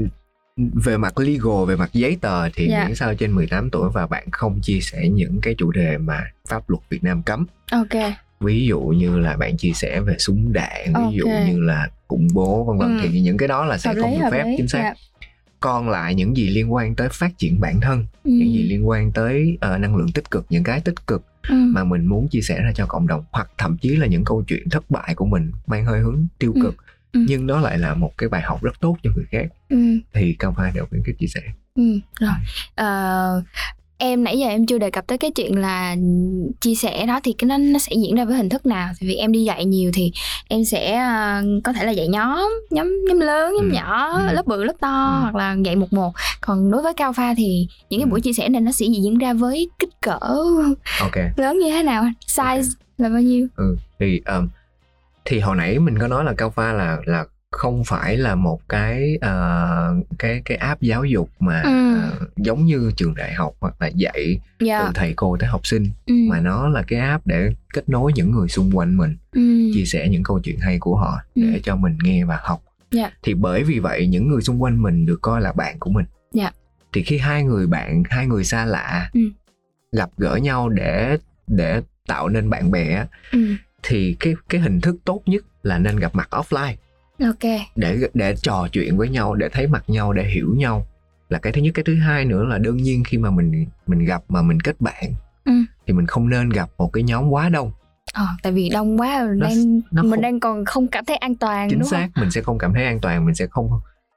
về 0.57 0.97
mặt 0.97 1.17
legal 1.19 1.65
về 1.67 1.75
mặt 1.75 1.89
giấy 1.93 2.17
tờ 2.21 2.49
thì 2.49 2.67
Dạ. 2.71 2.83
miễn 2.85 2.95
sao 2.95 3.13
trên 3.15 3.31
18 3.31 3.69
tuổi 3.69 3.89
và 3.93 4.07
bạn 4.07 4.31
không 4.31 4.59
chia 4.63 4.79
sẻ 4.81 5.07
những 5.09 5.39
cái 5.41 5.55
chủ 5.57 5.71
đề 5.71 5.97
mà 5.97 6.23
pháp 6.47 6.69
luật 6.69 6.81
Việt 6.89 7.03
Nam 7.03 7.23
cấm 7.23 7.45
ok 7.71 8.03
ví 8.39 8.65
dụ 8.67 8.79
như 8.79 9.19
là 9.19 9.37
bạn 9.37 9.57
chia 9.57 9.71
sẻ 9.75 9.99
về 9.99 10.15
súng 10.19 10.53
đạn 10.53 10.85
ví 10.85 11.17
dụ 11.17 11.25
Ok. 11.25 11.47
như 11.47 11.59
là 11.59 11.87
khủng 12.07 12.27
bố 12.33 12.63
vân 12.63 12.77
vân 12.77 12.97
Ừ. 12.97 13.07
thì 13.11 13.21
những 13.21 13.37
cái 13.37 13.47
đó 13.47 13.65
là 13.65 13.77
sẽ 13.77 13.89
hợp 13.93 14.01
không 14.01 14.11
lý 14.13 14.19
được 14.19 14.25
phép 14.31 14.43
lý 14.45 14.53
chính 14.57 14.67
xác 14.67 14.79
dạ. 14.83 14.93
Còn 15.59 15.89
lại 15.89 16.15
những 16.15 16.37
gì 16.37 16.49
liên 16.49 16.73
quan 16.73 16.95
tới 16.95 17.09
phát 17.11 17.37
triển 17.37 17.59
bản 17.59 17.79
thân 17.81 18.05
ừ. 18.23 18.31
những 18.31 18.51
gì 18.53 18.63
liên 18.63 18.87
quan 18.87 19.11
tới 19.11 19.57
ờ, 19.61 19.77
năng 19.77 19.95
lượng 19.95 20.11
tích 20.11 20.31
cực 20.31 20.45
những 20.49 20.63
cái 20.63 20.81
tích 20.81 21.07
cực 21.07 21.23
ừ. 21.47 21.55
mà 21.55 21.83
mình 21.83 22.05
muốn 22.05 22.27
chia 22.27 22.41
sẻ 22.41 22.61
ra 22.63 22.71
cho 22.75 22.85
cộng 22.85 23.07
đồng 23.07 23.23
hoặc 23.31 23.49
thậm 23.57 23.77
chí 23.81 23.95
là 23.95 24.07
những 24.07 24.23
câu 24.25 24.43
chuyện 24.47 24.69
thất 24.69 24.89
bại 24.91 25.15
của 25.15 25.25
mình 25.25 25.51
mang 25.67 25.85
hơi 25.85 25.99
hướng 25.99 26.27
tiêu 26.39 26.51
Ừ. 26.55 26.61
cực 26.63 26.75
Ừ. 27.11 27.25
nhưng 27.27 27.47
đó 27.47 27.59
lại 27.61 27.77
là 27.77 27.93
một 27.93 28.11
cái 28.17 28.29
bài 28.29 28.41
học 28.41 28.63
rất 28.63 28.79
tốt 28.79 28.97
cho 29.03 29.09
người 29.15 29.25
khác 29.31 29.45
ừ. 29.69 29.77
thì 30.13 30.35
cao 30.39 30.53
pha 30.57 30.71
đều 30.75 30.85
khuyến 30.89 31.03
khích 31.03 31.15
chia 31.19 31.27
sẻ 31.27 31.41
Ừ, 31.75 31.99
rồi. 32.19 32.31
Ờ, 32.75 33.43
em 33.97 34.23
nãy 34.23 34.39
giờ 34.39 34.47
em 34.47 34.65
chưa 34.65 34.77
đề 34.77 34.89
cập 34.91 35.07
tới 35.07 35.17
cái 35.17 35.31
chuyện 35.31 35.59
là 35.59 35.95
chia 36.61 36.75
sẻ 36.75 37.05
đó 37.05 37.19
thì 37.23 37.33
cái 37.37 37.47
nó 37.47 37.57
nó 37.57 37.79
sẽ 37.79 37.91
diễn 37.95 38.15
ra 38.15 38.25
với 38.25 38.37
hình 38.37 38.49
thức 38.49 38.65
nào? 38.65 38.89
Thì 38.99 39.07
vì 39.07 39.15
em 39.15 39.31
đi 39.31 39.43
dạy 39.43 39.65
nhiều 39.65 39.91
thì 39.93 40.11
em 40.47 40.65
sẽ 40.65 40.95
ờ, 40.97 41.41
có 41.63 41.73
thể 41.73 41.85
là 41.85 41.91
dạy 41.91 42.07
nhóm 42.07 42.49
nhóm 42.69 42.87
nhóm 43.07 43.19
lớn 43.19 43.53
nhóm 43.55 43.69
Ừ, 43.69 43.73
nhỏ 43.73 44.07
ừ. 44.27 44.33
lớp 44.33 44.45
bự 44.47 44.63
lớp 44.63 44.73
to 44.81 45.05
Ừ. 45.17 45.21
hoặc 45.21 45.35
là 45.35 45.55
dạy 45.65 45.75
một 45.75 45.93
một. 45.93 46.11
Còn 46.41 46.71
đối 46.71 46.81
với 46.81 46.93
cao 46.93 47.13
pha 47.13 47.33
thì 47.37 47.67
những 47.89 47.99
cái 47.99 48.05
Ừ. 48.07 48.09
buổi 48.11 48.21
chia 48.21 48.33
sẻ 48.33 48.49
này 48.49 48.61
nó 48.61 48.71
sẽ 48.71 48.85
diễn 48.85 49.17
ra 49.17 49.33
với 49.33 49.69
kích 49.79 50.01
cỡ 50.01 50.17
ok. 50.99 51.15
lớn 51.37 51.59
như 51.59 51.69
thế 51.71 51.83
nào? 51.83 52.05
Size 52.27 52.63
là 52.97 53.09
bao 53.09 53.21
nhiêu? 53.21 53.47
Ừ 53.55 53.77
thì 53.99 54.21
um, 54.25 54.47
thì 55.25 55.39
hồi 55.39 55.55
nãy 55.55 55.79
mình 55.79 55.97
có 55.99 56.07
nói 56.07 56.23
là 56.23 56.33
cao 56.37 56.49
pha 56.49 56.73
là 56.73 56.97
là 57.05 57.25
không 57.51 57.83
phải 57.83 58.17
là 58.17 58.35
một 58.35 58.69
cái 58.69 59.17
ờ, 59.21 59.95
cái 60.19 60.41
cái 60.45 60.57
app 60.57 60.81
giáo 60.81 61.05
dục 61.05 61.29
mà 61.39 61.61
Ừ. 61.61 61.93
ờ, 62.01 62.19
giống 62.37 62.65
như 62.65 62.91
trường 62.97 63.15
đại 63.15 63.33
học 63.33 63.53
hoặc 63.59 63.75
là 63.81 63.87
dạy 63.87 64.39
dạ 64.59 64.83
từ 64.85 64.91
thầy 64.95 65.13
cô 65.15 65.37
tới 65.39 65.49
học 65.49 65.67
sinh 65.67 65.89
ừ. 66.05 66.13
mà 66.29 66.39
nó 66.39 66.67
là 66.69 66.83
cái 66.87 66.99
app 66.99 67.27
để 67.27 67.49
kết 67.73 67.89
nối 67.89 68.11
những 68.15 68.31
người 68.31 68.47
xung 68.47 68.77
quanh 68.77 68.97
mình 68.97 69.15
ừ. 69.31 69.71
chia 69.73 69.85
sẻ 69.85 70.07
những 70.09 70.23
câu 70.23 70.39
chuyện 70.39 70.59
hay 70.59 70.79
của 70.79 70.95
họ 70.95 71.19
để 71.35 71.53
Ừ. 71.53 71.59
cho 71.63 71.75
mình 71.75 71.97
nghe 72.03 72.25
và 72.25 72.39
học 72.43 72.61
Dạ. 72.91 73.11
thì 73.23 73.33
bởi 73.33 73.63
vì 73.63 73.79
vậy 73.79 74.07
những 74.07 74.27
người 74.27 74.41
xung 74.41 74.63
quanh 74.63 74.81
mình 74.81 75.05
được 75.05 75.19
coi 75.21 75.41
là 75.41 75.53
bạn 75.53 75.79
của 75.79 75.89
mình 75.91 76.05
Dạ. 76.33 76.51
thì 76.93 77.03
khi 77.03 77.17
hai 77.17 77.43
người 77.43 77.67
bạn 77.67 78.03
hai 78.09 78.27
người 78.27 78.43
xa 78.43 78.65
lạ 78.65 79.09
Ừ. 79.13 79.21
gặp 79.91 80.09
gỡ 80.17 80.35
nhau 80.35 80.69
để 80.69 81.17
để 81.47 81.81
tạo 82.07 82.29
nên 82.29 82.49
bạn 82.49 82.71
bè 82.71 83.05
ừ. 83.31 83.39
thì 83.83 84.15
cái 84.19 84.33
cái 84.49 84.61
hình 84.61 84.81
thức 84.81 84.95
tốt 85.05 85.21
nhất 85.25 85.43
là 85.63 85.77
nên 85.79 85.97
gặp 85.97 86.15
mặt 86.15 86.27
offline 86.31 86.73
ok 87.19 87.51
để 87.75 87.97
để 88.13 88.35
trò 88.41 88.67
chuyện 88.71 88.97
với 88.97 89.09
nhau 89.09 89.35
để 89.35 89.49
thấy 89.51 89.67
mặt 89.67 89.83
nhau 89.87 90.13
để 90.13 90.23
hiểu 90.23 90.53
nhau 90.57 90.87
là 91.29 91.39
cái 91.39 91.53
thứ 91.53 91.61
nhất 91.61 91.71
cái 91.73 91.83
thứ 91.85 91.95
hai 91.95 92.25
nữa 92.25 92.43
là 92.43 92.57
đương 92.57 92.77
nhiên 92.77 93.03
khi 93.03 93.17
mà 93.17 93.31
mình 93.31 93.65
mình 93.87 94.05
gặp 94.05 94.23
mà 94.29 94.41
mình 94.41 94.59
kết 94.59 94.81
bạn 94.81 95.13
Ừ. 95.45 95.51
thì 95.87 95.93
mình 95.93 96.07
không 96.07 96.29
nên 96.29 96.49
gặp 96.49 96.69
một 96.77 96.93
cái 96.93 97.03
nhóm 97.03 97.29
quá 97.29 97.49
đông 97.49 97.71
Ờ, 98.13 98.25
tại 98.43 98.53
vì 98.53 98.69
đông 98.69 98.99
quá 99.01 99.27
Nó- 99.35 99.47
đang 99.47 99.81
nó 99.91 100.03
mình 100.03 100.11
không- 100.11 100.21
đang 100.21 100.39
còn 100.39 100.65
không 100.65 100.87
cảm 100.87 101.05
thấy 101.05 101.15
an 101.17 101.35
toàn 101.35 101.69
chính 101.69 101.79
đúng 101.79 101.89
không? 101.89 101.99
xác 101.99 102.09
mình 102.15 102.31
sẽ 102.31 102.41
không 102.41 102.57
cảm 102.57 102.73
thấy 102.73 102.85
an 102.85 102.99
toàn 103.01 103.25
mình 103.25 103.35
sẽ 103.35 103.47
không 103.47 103.69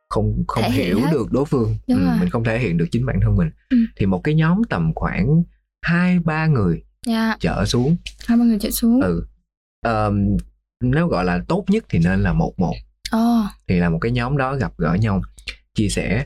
không 0.08 0.44
không 0.48 0.62
Thể 0.64 0.70
hiểu 0.70 1.00
hết. 1.00 1.08
được 1.10 1.32
đối 1.32 1.44
phương 1.44 1.76
Đúng 1.88 1.98
ừ, 1.98 2.04
rồi. 2.06 2.16
mình 2.20 2.30
không 2.30 2.44
thể 2.44 2.58
hiện 2.58 2.76
được 2.76 2.86
chính 2.90 3.06
bản 3.06 3.20
thân 3.22 3.36
mình 3.36 3.50
Ừ. 3.70 3.76
thì 3.96 4.06
một 4.06 4.20
cái 4.24 4.34
nhóm 4.34 4.62
tầm 4.64 4.92
khoảng 4.94 5.42
hai 5.82 6.18
ba 6.18 6.46
người 6.46 6.82
Dạ, 7.06 7.36
trở 7.40 7.64
xuống 7.64 7.96
hai 8.26 8.38
ba 8.38 8.44
người 8.44 8.58
chạy 8.60 8.72
xuống. 8.72 9.00
ừ 9.00 9.26
Ờm, 9.86 10.36
nếu 10.80 11.06
gọi 11.06 11.24
là 11.24 11.40
tốt 11.48 11.64
nhất 11.68 11.84
thì 11.88 11.98
nên 11.98 12.22
là 12.22 12.32
một 12.32 12.58
một 12.58 12.74
Ồ, 13.10 13.42
thì 13.68 13.78
là 13.78 13.88
một 13.90 13.98
cái 14.00 14.12
nhóm 14.12 14.36
đó 14.36 14.56
gặp 14.56 14.72
gỡ 14.78 14.94
nhau 14.94 15.22
chia 15.74 15.88
sẻ 15.88 16.24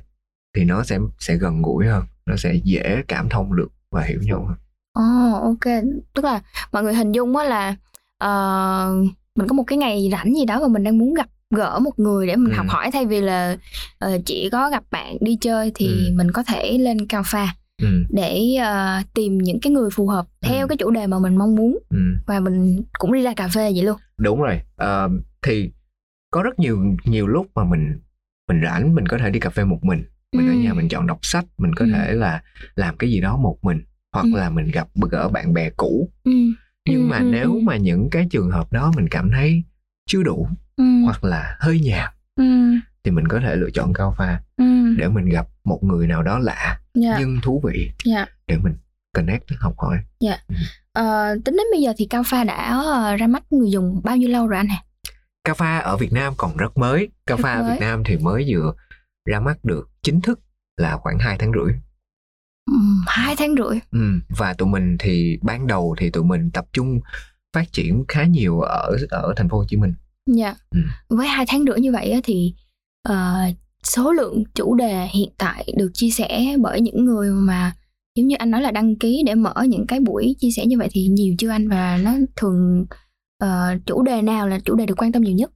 thì 0.56 0.64
nó 0.64 0.82
sẽ 0.84 0.98
sẽ 1.18 1.36
gần 1.36 1.62
gũi 1.62 1.86
hơn 1.86 2.04
nó 2.26 2.36
sẽ 2.36 2.54
dễ 2.64 3.02
cảm 3.08 3.28
thông 3.28 3.56
được 3.56 3.68
và 3.90 4.02
hiểu 4.02 4.20
nhau 4.22 4.46
hơn 4.48 4.56
ồ, 4.92 5.40
ok. 5.42 5.82
Tức 6.14 6.24
là 6.24 6.40
mọi 6.72 6.82
người 6.82 6.94
hình 6.94 7.12
dung 7.12 7.36
á 7.36 7.44
là 7.44 7.76
ờ, 8.18 8.94
mình 9.36 9.48
có 9.48 9.54
một 9.54 9.64
cái 9.66 9.78
ngày 9.78 10.08
rảnh 10.12 10.34
gì 10.34 10.44
đó 10.44 10.60
và 10.60 10.68
mình 10.68 10.84
đang 10.84 10.98
muốn 10.98 11.14
gặp 11.14 11.26
gỡ 11.50 11.78
một 11.78 11.98
người 11.98 12.26
để 12.26 12.36
mình 12.36 12.52
Ừ. 12.52 12.56
học 12.56 12.66
hỏi 12.68 12.90
thay 12.90 13.06
vì 13.06 13.20
là 13.20 13.56
ờ, 13.98 14.18
chỉ 14.26 14.48
có 14.52 14.70
gặp 14.70 14.82
bạn 14.90 15.16
đi 15.20 15.36
chơi 15.40 15.72
thì 15.74 15.86
Ừ. 16.08 16.14
mình 16.16 16.30
có 16.32 16.42
thể 16.42 16.78
lên 16.78 17.06
cao 17.06 17.22
pha 17.26 17.54
ừ, 17.82 17.88
để 18.10 18.54
ờ, 18.62 18.98
tìm 19.14 19.38
những 19.38 19.60
cái 19.60 19.72
người 19.72 19.90
phù 19.90 20.08
hợp 20.08 20.26
theo 20.42 20.64
Ừ. 20.66 20.68
cái 20.68 20.76
chủ 20.76 20.90
đề 20.90 21.06
mà 21.06 21.18
mình 21.18 21.36
mong 21.36 21.54
muốn 21.56 21.78
ừ. 21.90 21.96
và 22.26 22.40
mình 22.40 22.82
cũng 22.98 23.12
đi 23.12 23.22
ra 23.22 23.32
cà 23.36 23.48
phê 23.48 23.72
vậy 23.74 23.82
luôn. 23.82 23.96
đúng 24.18 24.42
rồi 24.42 24.60
Ờm, 24.76 25.20
thì 25.42 25.70
có 26.34 26.42
rất 26.42 26.58
nhiều 26.58 26.96
nhiều 27.04 27.26
lúc 27.26 27.46
mà 27.54 27.64
mình 27.64 27.98
mình 28.48 28.60
rảnh 28.64 28.94
mình 28.94 29.06
có 29.08 29.18
thể 29.18 29.30
đi 29.30 29.40
cà 29.40 29.50
phê 29.50 29.64
một 29.64 29.78
mình 29.84 30.04
mình 30.36 30.46
ở 30.46 30.52
Ừ. 30.52 30.58
nhà 30.58 30.74
mình 30.74 30.88
chọn 30.88 31.06
đọc 31.06 31.18
sách 31.22 31.44
mình 31.58 31.74
có 31.74 31.84
Ừ. 31.84 31.90
thể 31.92 32.12
là 32.12 32.42
làm 32.76 32.96
cái 32.96 33.10
gì 33.10 33.20
đó 33.20 33.36
một 33.36 33.58
mình 33.62 33.82
hoặc 34.12 34.22
Ừ. 34.32 34.38
là 34.38 34.50
mình 34.50 34.70
gặp 34.70 34.88
gỡ 35.10 35.28
bạn 35.28 35.54
bè 35.54 35.70
cũ 35.76 36.10
Ừ. 36.24 36.32
nhưng 36.88 37.00
Ừ, 37.00 37.06
mà 37.06 37.18
ừ, 37.18 37.24
nếu 37.24 37.54
ừ. 37.54 37.60
mà 37.62 37.76
những 37.76 38.08
cái 38.10 38.26
trường 38.30 38.50
hợp 38.50 38.72
đó 38.72 38.92
mình 38.96 39.08
cảm 39.10 39.30
thấy 39.30 39.64
chưa 40.06 40.22
đủ 40.22 40.48
Ừ. 40.76 40.84
hoặc 41.04 41.24
là 41.24 41.56
hơi 41.60 41.80
nhạt 41.80 42.10
Ừ. 42.36 42.44
thì 43.04 43.10
mình 43.10 43.28
có 43.28 43.40
thể 43.40 43.56
lựa 43.56 43.70
chọn 43.70 43.92
cao 43.94 44.14
pha 44.18 44.40
Ừ. 44.56 44.94
để 44.98 45.08
mình 45.08 45.24
gặp 45.28 45.46
một 45.64 45.84
người 45.84 46.06
nào 46.06 46.22
đó 46.22 46.38
lạ 46.38 46.78
Dạ. 46.94 47.16
nhưng 47.18 47.38
thú 47.42 47.60
vị 47.64 47.90
Dạ. 48.04 48.26
để 48.46 48.56
mình 48.62 48.74
connect 49.12 49.44
học 49.58 49.74
hỏi 49.78 49.98
Ờ, 50.92 51.34
tính 51.44 51.56
đến 51.56 51.66
bây 51.72 51.82
giờ 51.82 51.92
thì 51.96 52.06
Cao 52.10 52.22
Pha 52.26 52.44
đã 52.44 52.80
ờ, 52.84 53.16
ra 53.16 53.26
mắt 53.26 53.42
người 53.52 53.70
dùng 53.70 54.00
bao 54.04 54.16
nhiêu 54.16 54.28
lâu 54.28 54.46
rồi 54.46 54.56
anh 54.56 54.68
hả? 54.68 54.82
Cà 55.44 55.54
pha 55.54 55.78
ở 55.78 55.96
Việt 55.96 56.12
Nam 56.12 56.32
còn 56.36 56.56
rất 56.56 56.78
mới. 56.78 57.08
Cà 57.26 57.36
pha 57.36 57.54
ở. 57.54 57.70
Việt 57.70 57.80
Nam 57.80 58.02
thì 58.04 58.16
mới 58.16 58.44
vừa 58.48 58.74
ra 59.30 59.40
mắt 59.40 59.64
được 59.64 59.88
chính 60.02 60.20
thức 60.20 60.40
là 60.76 60.96
khoảng 60.96 61.18
2 61.18 61.38
tháng 61.38 61.52
rưỡi. 61.52 61.74
Hai 63.06 63.36
tháng 63.38 63.54
rưỡi. 63.56 63.78
Ừ. 63.90 64.20
Và 64.38 64.54
tụi 64.54 64.68
mình 64.68 64.96
thì 64.98 65.38
ban 65.42 65.66
đầu 65.66 65.94
thì 65.98 66.10
tụi 66.10 66.24
mình 66.24 66.50
tập 66.50 66.64
trung 66.72 67.00
phát 67.52 67.72
triển 67.72 68.04
khá 68.08 68.24
nhiều 68.24 68.60
ở 68.60 68.96
ở 69.10 69.32
thành 69.36 69.48
phố 69.48 69.58
Hồ 69.58 69.64
Chí 69.68 69.76
Minh. 69.76 69.94
Dạ. 70.26 70.54
Ừ. 70.70 70.80
Với 71.08 71.26
hai 71.26 71.44
tháng 71.48 71.64
rưỡi 71.66 71.80
như 71.80 71.92
vậy 71.92 72.20
thì 72.24 72.54
ờ, 73.08 73.34
số 73.82 74.12
lượng 74.12 74.44
chủ 74.54 74.74
đề 74.74 75.06
hiện 75.06 75.28
tại 75.38 75.68
được 75.76 75.90
chia 75.94 76.10
sẻ 76.10 76.56
bởi 76.60 76.80
những 76.80 77.04
người 77.04 77.30
mà 77.30 77.72
giống 78.14 78.26
như 78.26 78.36
anh 78.38 78.50
nói 78.50 78.62
là 78.62 78.70
đăng 78.70 78.96
ký 78.96 79.22
để 79.26 79.34
mở 79.34 79.54
những 79.68 79.86
cái 79.86 80.00
buổi 80.00 80.36
chia 80.38 80.50
sẻ 80.50 80.66
như 80.66 80.78
vậy 80.78 80.88
thì 80.90 81.06
nhiều 81.06 81.34
chưa 81.38 81.50
anh 81.50 81.68
và 81.68 81.98
nó 82.02 82.12
thường 82.36 82.86
ờ, 83.38 83.76
chủ 83.86 84.02
đề 84.02 84.22
nào 84.22 84.48
là 84.48 84.58
chủ 84.64 84.74
đề 84.76 84.86
được 84.86 84.94
quan 84.98 85.12
tâm 85.12 85.22
nhiều 85.22 85.34
nhất? 85.34 85.50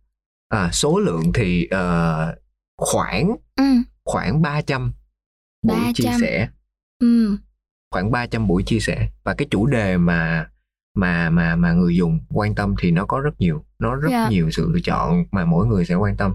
À, 0.48 0.70
số 0.72 0.98
lượng 0.98 1.22
thì 1.34 1.66
ờ, 1.70 2.34
khoảng 2.76 3.36
Ừ. 3.56 3.64
khoảng 4.04 4.42
300 4.42 4.92
buổi 5.62 5.76
chia 5.94 6.04
300. 6.04 6.20
sẻ, 6.20 6.48
Ừ. 6.98 7.36
khoảng 7.90 8.10
300 8.10 8.46
buổi 8.46 8.62
chia 8.66 8.80
sẻ 8.80 9.08
và 9.24 9.34
cái 9.34 9.48
chủ 9.50 9.66
đề 9.66 9.96
mà 9.96 10.50
mà 10.94 11.30
mà 11.30 11.56
mà 11.56 11.72
người 11.72 11.96
dùng 11.96 12.20
quan 12.28 12.54
tâm 12.54 12.74
thì 12.80 12.90
nó 12.90 13.04
có 13.06 13.20
rất 13.20 13.40
nhiều, 13.40 13.64
nó 13.78 13.94
rất 13.94 14.08
Dạ. 14.10 14.28
nhiều 14.30 14.50
sự 14.50 14.70
lựa 14.72 14.80
chọn 14.84 15.24
mà 15.32 15.44
mỗi 15.44 15.66
người 15.66 15.84
sẽ 15.84 15.94
quan 15.94 16.16
tâm. 16.16 16.34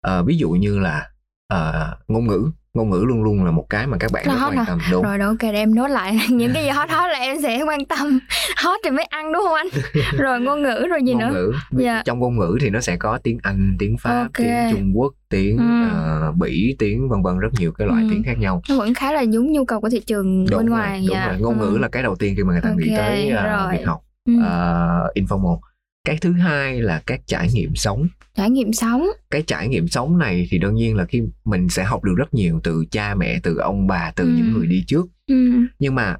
Ờ, 0.00 0.22
ví 0.24 0.36
dụ 0.36 0.50
như 0.50 0.78
là 0.78 1.10
ờ, 1.48 1.96
ngôn 2.08 2.26
ngữ, 2.26 2.50
ngôn 2.74 2.90
ngữ 2.90 3.04
luôn 3.08 3.22
luôn 3.22 3.44
là 3.44 3.50
một 3.50 3.66
cái 3.70 3.86
mà 3.86 3.96
các 4.00 4.12
bạn 4.12 4.24
rất 4.26 4.32
quan 4.48 4.64
tâm 4.66 4.78
đúng. 4.90 5.02
Rồi 5.02 5.18
ok 5.20 5.38
để 5.40 5.52
em 5.52 5.74
nốt 5.74 5.86
lại 5.88 6.18
những 6.30 6.50
cái 6.54 6.64
gì 6.64 6.68
hot 6.70 6.90
hot 6.90 7.10
là 7.10 7.18
em 7.18 7.36
sẽ 7.42 7.62
quan 7.62 7.84
tâm. 7.84 8.18
Hot 8.64 8.80
thì 8.84 8.90
mới 8.90 9.04
ăn 9.04 9.32
đúng 9.32 9.42
không 9.46 9.54
anh? 9.54 9.66
Rồi 10.18 10.40
ngôn 10.40 10.62
ngữ 10.62 10.86
rồi 10.90 11.00
gì 11.06 11.12
ngôn 11.14 11.20
nữa? 11.20 11.32
ngữ 11.32 11.52
Dạ. 11.84 12.02
trong 12.04 12.18
ngôn 12.18 12.36
ngữ 12.38 12.58
thì 12.60 12.70
nó 12.70 12.80
sẽ 12.80 12.96
có 12.96 13.18
tiếng 13.18 13.38
Anh, 13.42 13.76
tiếng 13.78 13.96
Pháp, 13.98 14.20
Ok. 14.22 14.32
tiếng 14.36 14.70
Trung 14.72 14.92
Quốc, 14.94 15.12
tiếng 15.28 15.58
Ừ. 15.58 15.88
ờ, 15.92 16.32
Bỉ, 16.40 16.76
tiếng 16.78 17.08
vân 17.08 17.22
vân 17.22 17.38
rất 17.38 17.48
nhiều 17.58 17.72
cái 17.72 17.86
loại 17.86 18.02
Ừ. 18.02 18.08
tiếng 18.10 18.22
khác 18.22 18.38
nhau. 18.38 18.62
Nó 18.68 18.76
vẫn 18.78 18.94
khá 18.94 19.12
là 19.12 19.24
đúng 19.34 19.52
nhu 19.52 19.64
cầu 19.64 19.80
của 19.80 19.88
thị 19.90 20.00
trường 20.06 20.46
Đúng 20.50 20.58
bên 20.58 20.66
rồi, 20.66 20.78
ngoài. 20.78 21.04
đúng 21.08 21.16
dạ. 21.16 21.28
rồi. 21.28 21.40
Ngôn 21.40 21.58
ngữ 21.58 21.66
Ừ. 21.66 21.78
là 21.78 21.88
cái 21.88 22.02
đầu 22.02 22.16
tiên 22.16 22.34
khi 22.36 22.42
mà 22.42 22.52
người 22.52 22.62
ta 22.62 22.70
nghĩ 22.76 22.88
Ok, 22.90 22.98
tới 22.98 23.30
rồi. 23.30 23.72
việc 23.72 23.86
học 23.86 24.00
Ừ. 24.28 24.32
uh, 24.38 25.14
informal. 25.16 25.58
Cái 26.04 26.18
thứ 26.20 26.32
hai 26.32 26.80
là 26.82 27.02
các 27.06 27.20
trải 27.26 27.48
nghiệm 27.52 27.74
sống. 27.74 28.08
trải 28.34 28.50
nghiệm 28.50 28.72
sống. 28.72 29.06
Cái 29.30 29.42
trải 29.42 29.68
nghiệm 29.68 29.88
sống 29.88 30.18
này 30.18 30.46
thì 30.50 30.58
đương 30.58 30.74
nhiên 30.74 30.96
là 30.96 31.04
khi 31.04 31.22
mình 31.44 31.68
sẽ 31.68 31.84
học 31.84 32.04
được 32.04 32.14
rất 32.16 32.34
nhiều 32.34 32.60
từ 32.64 32.84
cha 32.90 33.14
mẹ, 33.14 33.40
từ 33.42 33.56
ông 33.56 33.86
bà, 33.86 34.12
từ 34.16 34.24
Ừ. 34.24 34.32
những 34.36 34.52
người 34.52 34.66
đi 34.66 34.84
trước. 34.86 35.06
Ừ. 35.26 35.50
Nhưng 35.78 35.94
mà 35.94 36.16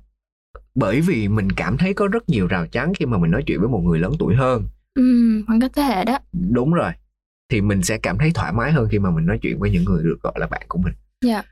bởi 0.74 1.00
vì 1.00 1.28
mình 1.28 1.52
cảm 1.52 1.76
thấy 1.76 1.94
có 1.94 2.08
rất 2.08 2.28
nhiều 2.28 2.46
rào 2.46 2.66
chắn 2.66 2.92
khi 2.94 3.06
mà 3.06 3.18
mình 3.18 3.30
nói 3.30 3.42
chuyện 3.46 3.60
với 3.60 3.68
một 3.68 3.80
người 3.80 3.98
lớn 3.98 4.12
tuổi 4.18 4.34
hơn 4.34 4.64
Ừ. 4.94 5.02
Khoảng 5.46 5.60
cách 5.60 5.70
thế 5.76 5.82
hệ 5.82 6.04
đó. 6.04 6.18
đúng 6.50 6.74
rồi 6.74 6.90
thì 7.48 7.60
mình 7.60 7.82
sẽ 7.82 7.98
cảm 7.98 8.18
thấy 8.18 8.30
thoải 8.34 8.52
mái 8.52 8.72
hơn 8.72 8.88
khi 8.90 8.98
mà 8.98 9.10
mình 9.10 9.26
nói 9.26 9.38
chuyện 9.42 9.58
với 9.58 9.70
những 9.70 9.84
người 9.84 10.02
được 10.04 10.18
gọi 10.22 10.32
là 10.36 10.46
bạn 10.46 10.62
của 10.68 10.78
mình 10.78 10.94
Dạ. 11.24 11.42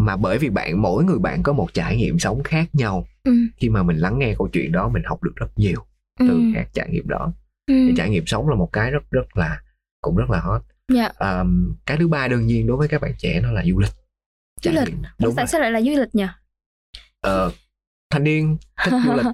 mà 0.00 0.16
bởi 0.16 0.38
vì 0.38 0.50
bạn 0.50 0.82
mỗi 0.82 1.04
người 1.04 1.18
bạn 1.18 1.42
có 1.42 1.52
một 1.52 1.74
trải 1.74 1.96
nghiệm 1.96 2.18
sống 2.18 2.42
khác 2.42 2.68
nhau 2.72 3.06
Ừ. 3.24 3.32
khi 3.56 3.68
mà 3.68 3.82
mình 3.82 3.96
lắng 3.96 4.18
nghe 4.18 4.34
câu 4.38 4.48
chuyện 4.52 4.72
đó 4.72 4.88
mình 4.88 5.02
học 5.06 5.22
được 5.22 5.36
rất 5.36 5.58
nhiều 5.58 5.84
từ 6.18 6.28
Ừ. 6.28 6.40
các 6.54 6.68
trải 6.72 6.88
nghiệm 6.90 7.08
đó 7.08 7.32
Ừ. 7.66 7.74
trải 7.96 8.10
nghiệm 8.10 8.26
sống 8.26 8.48
là 8.48 8.56
một 8.56 8.68
cái 8.72 8.90
rất 8.90 9.10
rất 9.10 9.36
là 9.36 9.60
cũng 10.00 10.16
rất 10.16 10.30
là 10.30 10.40
hot 10.40 10.62
Dạ. 10.92 11.10
Ờm, 11.16 11.74
cái 11.86 11.96
thứ 11.96 12.08
ba 12.08 12.28
đương 12.28 12.46
nhiên 12.46 12.66
đối 12.66 12.76
với 12.76 12.88
các 12.88 13.00
bạn 13.00 13.12
trẻ 13.18 13.40
nó 13.42 13.52
là 13.52 13.64
du 13.66 13.78
lịch 13.78 13.90
Du 14.62 14.70
lịch. 14.70 14.94
đúng 15.20 15.34
Tại 15.36 15.46
sao 15.46 15.60
lại 15.60 15.70
là 15.70 15.80
du 15.80 15.90
lịch 15.90 16.14
nhỉ? 16.14 16.26
Ờ, 17.20 17.52
thanh 18.10 18.24
niên 18.24 18.56
thích 18.84 18.94
du 19.04 19.12
lịch 19.12 19.26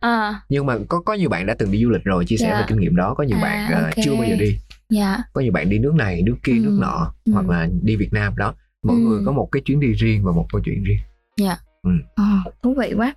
à, 0.00 0.40
nhưng 0.48 0.66
mà 0.66 0.76
có 0.88 1.00
có 1.00 1.14
nhiều 1.14 1.28
bạn 1.28 1.46
đã 1.46 1.54
từng 1.58 1.72
đi 1.72 1.82
du 1.82 1.90
lịch 1.90 2.04
rồi 2.04 2.24
chia 2.24 2.36
sẻ 2.36 2.48
Dạ. 2.50 2.58
về 2.60 2.64
kinh 2.68 2.80
nghiệm 2.80 2.96
đó 2.96 3.14
có 3.14 3.24
nhiều 3.24 3.36
À, 3.38 3.42
bạn 3.42 3.72
ờ, 3.72 3.82
ok. 3.84 3.94
chưa 4.04 4.14
bao 4.14 4.24
giờ 4.24 4.36
đi 4.36 4.58
dạ. 4.88 5.18
có 5.32 5.40
nhiều 5.40 5.52
bạn 5.52 5.70
đi 5.70 5.78
nước 5.78 5.94
này 5.94 6.22
nước 6.22 6.36
kia 6.42 6.52
Ừ. 6.52 6.58
nước 6.64 6.76
nọ 6.80 7.12
Ừ. 7.24 7.32
hoặc 7.32 7.48
là 7.48 7.68
đi 7.82 7.96
Việt 7.96 8.12
Nam 8.12 8.36
đó 8.36 8.54
mỗi 8.82 8.96
Ừ. 8.96 9.00
người 9.00 9.22
có 9.26 9.32
một 9.32 9.48
cái 9.52 9.62
chuyến 9.64 9.80
đi 9.80 9.92
riêng 9.92 10.24
và 10.24 10.32
một 10.32 10.46
câu 10.52 10.60
chuyện 10.64 10.84
riêng 10.84 10.98
Ờ, 12.16 12.24
thú 12.62 12.74
vị 12.78 12.92
quá. 12.96 13.14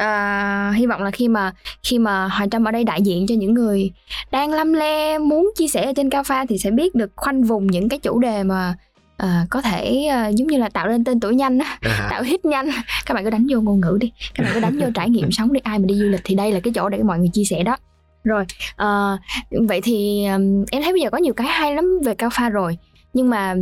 À, 0.00 0.72
hy 0.76 0.86
vọng 0.86 1.02
là 1.02 1.10
khi 1.10 1.28
mà 1.28 1.52
khi 1.82 1.98
mà 1.98 2.28
Hoàng 2.28 2.50
Trâm 2.50 2.64
ở 2.64 2.70
đây 2.70 2.84
đại 2.84 3.02
diện 3.02 3.26
cho 3.26 3.34
những 3.34 3.54
người 3.54 3.90
đang 4.30 4.52
lăm 4.52 4.72
le 4.72 5.18
muốn 5.18 5.50
chia 5.56 5.68
sẻ 5.68 5.84
ở 5.84 5.92
trên 5.96 6.10
Cao 6.10 6.22
Pha 6.22 6.44
thì 6.48 6.58
sẽ 6.58 6.70
biết 6.70 6.94
được 6.94 7.10
khoanh 7.16 7.42
vùng 7.42 7.66
những 7.66 7.88
cái 7.88 7.98
chủ 7.98 8.18
đề 8.18 8.42
mà 8.42 8.74
à, 9.16 9.46
có 9.50 9.62
thể 9.62 10.06
à, 10.10 10.28
giống 10.28 10.48
như 10.48 10.58
là 10.58 10.68
tạo 10.68 10.88
lên 10.88 11.04
tên 11.04 11.20
tuổi 11.20 11.34
nhanh 11.34 11.58
á, 11.58 11.78
À, 11.80 12.08
tạo 12.10 12.22
hit 12.22 12.44
nhanh. 12.44 12.70
Các 13.06 13.14
bạn 13.14 13.24
cứ 13.24 13.30
đánh 13.30 13.46
vô 13.50 13.60
ngôn 13.60 13.80
ngữ 13.80 13.98
đi, 14.00 14.12
các 14.34 14.44
bạn 14.44 14.52
cứ 14.54 14.60
đánh 14.60 14.78
vô 14.78 14.86
trải 14.94 15.10
nghiệm 15.10 15.30
sống 15.32 15.52
đi. 15.52 15.60
Ai 15.60 15.78
mà 15.78 15.84
đi 15.86 15.94
du 15.94 16.06
lịch 16.06 16.20
thì 16.24 16.34
đây 16.34 16.52
là 16.52 16.60
cái 16.60 16.72
chỗ 16.74 16.88
để 16.88 17.02
mọi 17.02 17.18
người 17.18 17.30
chia 17.32 17.44
sẻ 17.44 17.62
đó. 17.62 17.76
Rồi, 18.24 18.44
à, 18.76 19.18
vậy 19.50 19.80
thì 19.80 20.24
em 20.70 20.82
thấy 20.82 20.92
bây 20.92 21.00
giờ 21.00 21.10
có 21.10 21.18
nhiều 21.18 21.34
cái 21.34 21.46
hay 21.46 21.74
lắm 21.74 22.00
về 22.04 22.14
Cao 22.14 22.30
Pha 22.32 22.48
rồi, 22.48 22.78
nhưng 23.14 23.30
mà 23.30 23.54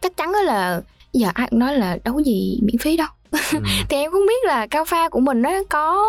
chắc 0.00 0.16
chắn 0.16 0.32
là 0.46 0.80
giờ 1.12 1.28
ai 1.34 1.46
cũng 1.50 1.58
nói 1.58 1.76
là 1.76 1.98
đâu 2.04 2.14
có 2.14 2.22
gì 2.22 2.58
miễn 2.62 2.78
phí 2.78 2.96
đâu 2.96 3.08
ừ. 3.32 3.58
thì 3.88 3.96
em 3.96 4.10
không 4.10 4.26
biết 4.26 4.44
là 4.46 4.66
cao 4.66 4.84
pha 4.84 5.08
của 5.08 5.20
mình 5.20 5.42
nó 5.42 5.50
có 5.70 6.04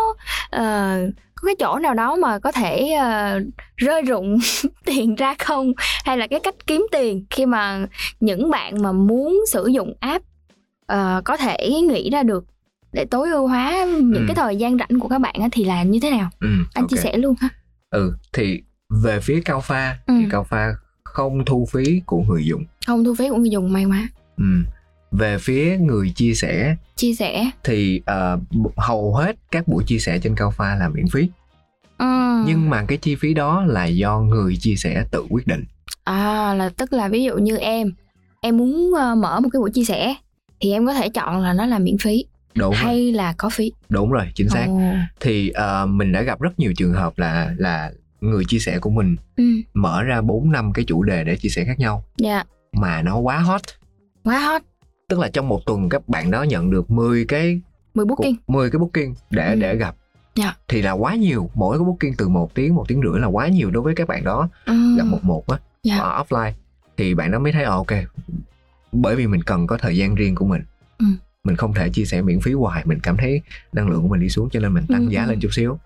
ờ, 0.50 0.96
có 1.34 1.46
cái 1.46 1.54
chỗ 1.58 1.78
nào 1.78 1.94
đó 1.94 2.16
mà 2.16 2.38
có 2.38 2.52
thể 2.52 2.90
ờ, 2.92 3.40
rơi 3.76 4.02
rụng 4.02 4.38
tiền 4.84 5.14
ra 5.14 5.34
không 5.38 5.72
hay 6.04 6.18
là 6.18 6.26
cái 6.26 6.40
cách 6.40 6.54
kiếm 6.66 6.86
tiền 6.92 7.24
khi 7.30 7.46
mà 7.46 7.86
những 8.20 8.50
bạn 8.50 8.82
mà 8.82 8.92
muốn 8.92 9.40
sử 9.52 9.66
dụng 9.66 9.94
app 10.00 10.24
ờ, 10.86 11.22
có 11.24 11.36
thể 11.36 11.68
nghĩ 11.88 12.10
ra 12.10 12.22
được 12.22 12.44
để 12.92 13.04
tối 13.04 13.30
ưu 13.30 13.46
hóa 13.48 13.84
những 14.00 14.14
Ừ. 14.22 14.24
cái 14.28 14.34
thời 14.34 14.56
gian 14.56 14.78
rảnh 14.78 15.00
của 15.00 15.08
các 15.08 15.18
bạn 15.18 15.34
á, 15.40 15.48
thì 15.52 15.64
là 15.64 15.82
như 15.82 15.98
thế 16.02 16.10
nào 16.10 16.30
ừ, 16.40 16.48
anh 16.74 16.84
ok. 16.84 16.90
chia 16.90 16.96
sẻ 16.96 17.16
luôn 17.16 17.34
ha 17.40 17.48
ừ 17.90 18.12
thì 18.32 18.62
về 19.02 19.20
phía 19.20 19.40
cao 19.44 19.60
pha 19.60 19.96
Ừ. 20.06 20.14
thì 20.20 20.26
cao 20.30 20.44
pha 20.44 20.74
không 21.04 21.44
thu 21.44 21.68
phí 21.72 22.00
của 22.06 22.22
người 22.28 22.44
dùng 22.46 22.64
không 22.86 23.04
thu 23.04 23.14
phí 23.14 23.28
của 23.28 23.36
người 23.36 23.50
dùng 23.50 23.72
may 23.72 23.84
quá 23.84 24.08
ừ. 24.36 24.44
Về 25.18 25.38
phía 25.38 25.76
người 25.80 26.12
chia 26.16 26.34
sẻ 26.34 26.76
chia 26.96 27.14
sẻ. 27.14 27.50
thì 27.64 28.02
ờ, 28.06 28.38
hầu 28.76 29.14
hết 29.14 29.36
các 29.50 29.68
buổi 29.68 29.84
chia 29.86 29.98
sẻ 29.98 30.18
trên 30.22 30.34
cao 30.36 30.50
pha 30.50 30.74
là 30.74 30.88
miễn 30.88 31.06
phí. 31.12 31.28
Ừ. 31.98 32.42
nhưng 32.46 32.70
mà 32.70 32.84
cái 32.88 32.98
chi 32.98 33.14
phí 33.14 33.34
đó 33.34 33.64
là 33.66 33.84
do 33.84 34.18
người 34.20 34.56
chia 34.60 34.74
sẻ 34.76 35.04
tự 35.10 35.26
quyết 35.30 35.46
định. 35.46 35.64
À 36.04 36.54
là 36.54 36.68
tức 36.68 36.92
là 36.92 37.08
ví 37.08 37.24
dụ 37.24 37.36
như 37.38 37.56
em 37.56 37.92
em 38.40 38.56
muốn 38.56 38.90
ờ, 38.98 39.14
mở 39.14 39.40
một 39.40 39.48
cái 39.52 39.60
buổi 39.60 39.70
chia 39.70 39.84
sẻ 39.84 40.14
thì 40.60 40.72
em 40.72 40.86
có 40.86 40.94
thể 40.94 41.08
chọn 41.08 41.40
là 41.42 41.52
nó 41.52 41.66
là 41.66 41.78
miễn 41.78 41.98
phí 41.98 42.24
đúng 42.54 42.70
rồi. 42.72 42.82
hay 42.84 43.12
là 43.12 43.34
có 43.38 43.48
phí. 43.48 43.72
đúng 43.88 44.10
rồi 44.12 44.24
chính 44.34 44.48
xác. 44.48 44.66
Ồ. 44.68 44.80
thì 45.20 45.48
ờ, 45.48 45.86
mình 45.86 46.12
đã 46.12 46.22
gặp 46.22 46.40
rất 46.40 46.58
nhiều 46.58 46.72
trường 46.76 46.92
hợp 46.92 47.18
là 47.18 47.54
là 47.58 47.90
người 48.20 48.44
chia 48.48 48.58
sẻ 48.58 48.78
của 48.78 48.90
mình 48.90 49.16
Ừ, 49.36 49.44
mở 49.74 50.02
ra 50.02 50.20
4 50.20 50.52
năm 50.52 50.72
cái 50.72 50.84
chủ 50.84 51.02
đề 51.02 51.24
để 51.24 51.36
chia 51.36 51.48
sẻ 51.48 51.64
khác 51.64 51.78
nhau. 51.78 52.04
Dạ, 52.16 52.44
mà 52.72 53.02
nó 53.02 53.16
quá 53.18 53.38
hot. 53.38 53.60
Quá 54.24 54.38
hot. 54.38 54.62
Tức 55.08 55.18
là 55.18 55.28
trong 55.32 55.48
một 55.48 55.60
tuần 55.66 55.88
các 55.88 56.08
bạn 56.08 56.30
đó 56.30 56.42
nhận 56.42 56.70
được 56.70 56.90
10 56.90 57.24
cái 57.24 57.60
10 57.94 58.04
booking. 58.04 58.34
10 58.46 58.70
cái 58.70 58.78
booking 58.78 59.14
để 59.30 59.48
Ừ. 59.50 59.54
để 59.60 59.76
gặp 59.76 59.96
Dạ. 60.34 60.54
thì 60.68 60.82
là 60.82 60.92
quá 60.92 61.14
nhiều 61.14 61.50
mỗi 61.54 61.78
cái 61.78 61.84
booking 61.84 62.14
từ 62.18 62.28
một 62.28 62.54
tiếng 62.54 62.74
một 62.74 62.84
tiếng 62.88 63.00
rưỡi 63.02 63.20
là 63.20 63.26
quá 63.26 63.48
nhiều 63.48 63.70
đối 63.70 63.82
với 63.82 63.94
các 63.94 64.08
bạn 64.08 64.24
đó 64.24 64.48
Ừ, 64.66 64.96
gặp 64.98 65.04
một 65.04 65.24
một 65.24 65.46
á 65.50 65.58
Dạ. 65.82 65.98
ở 65.98 66.22
offline 66.22 66.52
thì 66.96 67.14
bạn 67.14 67.30
đó 67.30 67.38
mới 67.38 67.52
thấy 67.52 67.62
ờ, 67.64 67.70
ok 67.70 67.86
bởi 68.92 69.16
vì 69.16 69.26
mình 69.26 69.42
cần 69.42 69.66
có 69.66 69.76
thời 69.78 69.96
gian 69.96 70.14
riêng 70.14 70.34
của 70.34 70.46
mình 70.46 70.62
Ừ. 70.98 71.06
mình 71.44 71.56
không 71.56 71.74
thể 71.74 71.88
chia 71.90 72.04
sẻ 72.04 72.22
miễn 72.22 72.40
phí 72.40 72.52
hoài 72.52 72.82
mình 72.86 72.98
cảm 73.02 73.16
thấy 73.16 73.40
năng 73.72 73.88
lượng 73.88 74.02
của 74.02 74.08
mình 74.08 74.20
đi 74.20 74.28
xuống 74.28 74.48
cho 74.50 74.60
nên 74.60 74.74
mình 74.74 74.84
tăng 74.88 75.06
Ừ, 75.06 75.10
giá 75.10 75.24
ừ. 75.24 75.30
lên 75.30 75.40
chút 75.40 75.48
xíu 75.52 75.78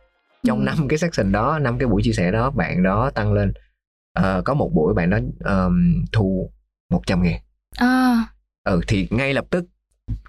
trong 0.45 0.59
Ừ. 0.61 0.65
năm 0.65 0.89
cái 0.89 0.99
section 0.99 1.33
đó 1.33 1.59
năm 1.59 1.79
cái 1.79 1.89
buổi 1.89 2.03
chia 2.03 2.13
sẻ 2.13 2.31
đó 2.31 2.51
bạn 2.51 2.83
đó 2.83 3.11
tăng 3.11 3.33
lên 3.33 3.53
Ờ, 4.13 4.43
có 4.45 4.55
một 4.55 4.71
buổi 4.75 4.95
bạn 4.95 5.11
đó 5.11 5.19
ờm, 5.41 6.05
thu 6.13 6.51
100 6.91 7.23
ngàn 7.23 7.41
À, 7.77 8.25
ừ 8.69 8.81
thì 8.89 9.07
ngay 9.11 9.35
lập 9.35 9.45
tức 9.51 9.65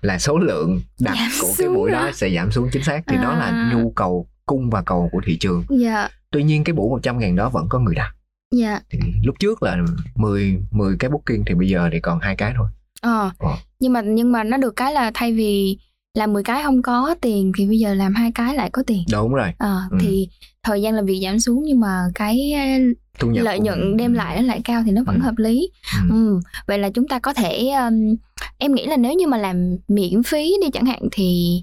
là 0.01 0.19
số 0.19 0.37
lượng 0.37 0.81
đặt 0.99 1.15
Giảm 1.17 1.29
của 1.41 1.53
cái 1.57 1.69
buổi 1.69 1.91
đó 1.91 2.09
sẽ 2.13 2.29
giảm 2.35 2.51
xuống 2.51 2.69
chính 2.73 2.83
xác 2.83 3.01
thì 3.07 3.15
đó 3.17 3.33
là 3.37 3.45
À. 3.45 3.71
nhu 3.73 3.91
cầu 3.95 4.27
cung 4.45 4.69
và 4.69 4.81
cầu 4.81 5.09
của 5.11 5.21
thị 5.25 5.37
trường 5.39 5.63
dạ, 5.69 6.09
tuy 6.31 6.43
nhiên 6.43 6.63
cái 6.63 6.73
buổi 6.73 6.89
100 6.89 7.19
ngàn 7.19 7.35
đó 7.35 7.49
vẫn 7.49 7.65
có 7.69 7.79
người 7.79 7.95
đặt 7.95 8.13
dạ. 8.55 8.79
thì 8.89 8.99
lúc 9.23 9.35
trước 9.39 9.63
là 9.63 9.77
10 10.15 10.57
10 10.71 10.95
cái 10.99 11.09
booking 11.09 11.43
thì 11.47 11.53
bây 11.55 11.67
giờ 11.67 11.89
thì 11.91 11.99
còn 11.99 12.19
hai 12.19 12.35
cái 12.35 12.53
thôi 12.57 12.67
Ờ. 13.01 13.31
Ờ. 13.39 13.49
Nhưng 13.79 13.93
mà 13.93 14.01
nhưng 14.01 14.31
mà 14.31 14.43
nó 14.43 14.57
được 14.57 14.75
cái 14.75 14.93
là 14.93 15.11
thay 15.13 15.33
vì 15.33 15.77
làm 16.13 16.33
10 16.33 16.43
cái 16.43 16.63
không 16.63 16.81
có 16.81 17.15
tiền 17.21 17.51
thì 17.57 17.67
bây 17.67 17.79
giờ 17.79 17.93
làm 17.93 18.13
hai 18.15 18.31
cái 18.35 18.55
lại 18.55 18.69
có 18.69 18.83
tiền. 18.87 19.03
đúng 19.11 19.33
rồi 19.33 19.53
Ờ, 19.57 19.81
Ừ. 19.91 19.97
thì 20.01 20.27
thời 20.63 20.81
gian 20.81 20.93
làm 20.93 21.05
việc 21.05 21.19
giảm 21.23 21.39
xuống 21.39 21.63
nhưng 21.65 21.79
mà 21.79 22.03
cái 22.15 22.51
ờ, 22.51 22.61
thu 23.19 23.27
nhập 23.29 23.45
lợi 23.45 23.57
của 23.57 23.63
nhuận 23.65 23.97
đem 23.97 24.13
lại 24.13 24.35
nó 24.35 24.47
lại 24.47 24.61
cao 24.63 24.83
thì 24.85 24.91
nó 24.91 25.03
vẫn 25.03 25.15
Ừ. 25.15 25.21
hợp 25.21 25.33
lý. 25.37 25.71
Ừ. 25.93 26.09
Ừ, 26.15 26.39
vậy 26.67 26.79
là 26.79 26.89
chúng 26.89 27.07
ta 27.07 27.19
có 27.19 27.33
thể 27.33 27.69
um, 27.69 28.15
em 28.59 28.75
nghĩ 28.75 28.85
là 28.85 28.97
nếu 28.97 29.13
như 29.13 29.27
mà 29.27 29.37
làm 29.37 29.77
miễn 29.87 30.23
phí 30.23 30.55
đi 30.61 30.69
chẳng 30.73 30.85
hạn 30.85 31.01
thì 31.11 31.61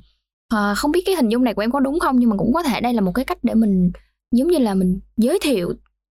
ờ, 0.53 0.75
không 0.77 0.93
biết 0.93 1.03
cái 1.07 1.15
hình 1.15 1.29
dung 1.29 1.45
này 1.45 1.55
của 1.55 1.63
em 1.63 1.71
có 1.71 1.81
đúng 1.81 1.99
không? 1.99 2.19
Nhưng 2.19 2.31
mà 2.31 2.37
cũng 2.37 2.53
có 2.53 2.63
thể 2.63 2.81
đây 2.81 2.95
là 2.95 3.01
một 3.01 3.13
cái 3.15 3.25
cách 3.25 3.39
để 3.43 3.55
mình 3.55 3.91
giống 4.33 4.49
như 4.49 4.59
là 4.59 4.75
mình 4.75 5.01
giới 5.17 5.39
thiệu 5.43 5.75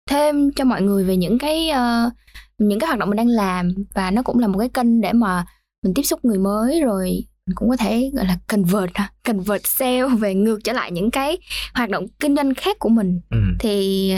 thêm 0.09 0.51
cho 0.51 0.63
mọi 0.63 0.81
người 0.81 1.03
về 1.03 1.17
những 1.17 1.37
cái 1.37 1.69
ờ, 1.69 2.09
những 2.57 2.79
cái 2.79 2.87
hoạt 2.87 2.99
động 2.99 3.09
mình 3.09 3.17
đang 3.17 3.27
làm. 3.27 3.73
Và 3.93 4.11
nó 4.11 4.21
cũng 4.21 4.39
là 4.39 4.47
một 4.47 4.59
cái 4.59 4.69
kênh 4.69 5.01
để 5.01 5.13
mà 5.13 5.45
mình 5.83 5.93
tiếp 5.93 6.03
xúc 6.03 6.25
người 6.25 6.37
mới 6.37 6.81
rồi 6.81 7.23
mình 7.47 7.55
cũng 7.55 7.69
có 7.69 7.77
thể 7.77 8.11
gọi 8.13 8.25
là 8.25 8.37
convert 8.47 8.91
ha, 8.93 9.11
convert 9.25 9.61
sale 9.65 10.07
về 10.19 10.35
ngược 10.35 10.59
trở 10.63 10.73
lại 10.73 10.91
những 10.91 11.11
cái 11.11 11.37
hoạt 11.73 11.89
động 11.89 12.05
kinh 12.19 12.35
doanh 12.35 12.53
khác 12.53 12.79
của 12.79 12.89
mình. 12.89 13.21
Ừ. 13.29 13.37
thì 13.59 14.13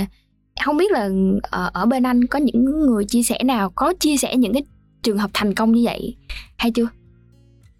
không 0.65 0.77
biết 0.77 0.91
là 0.91 1.09
ở, 1.41 1.69
ở 1.73 1.85
bên 1.85 2.03
anh 2.03 2.25
có 2.25 2.39
những 2.39 2.65
người 2.65 3.05
chia 3.05 3.23
sẻ 3.23 3.43
nào 3.43 3.71
có 3.75 3.93
chia 3.99 4.17
sẻ 4.17 4.35
những 4.35 4.53
cái 4.53 4.63
trường 5.03 5.17
hợp 5.17 5.29
thành 5.33 5.53
công 5.53 5.71
như 5.71 5.81
vậy 5.85 6.15
hay 6.57 6.71
chưa? 6.71 6.87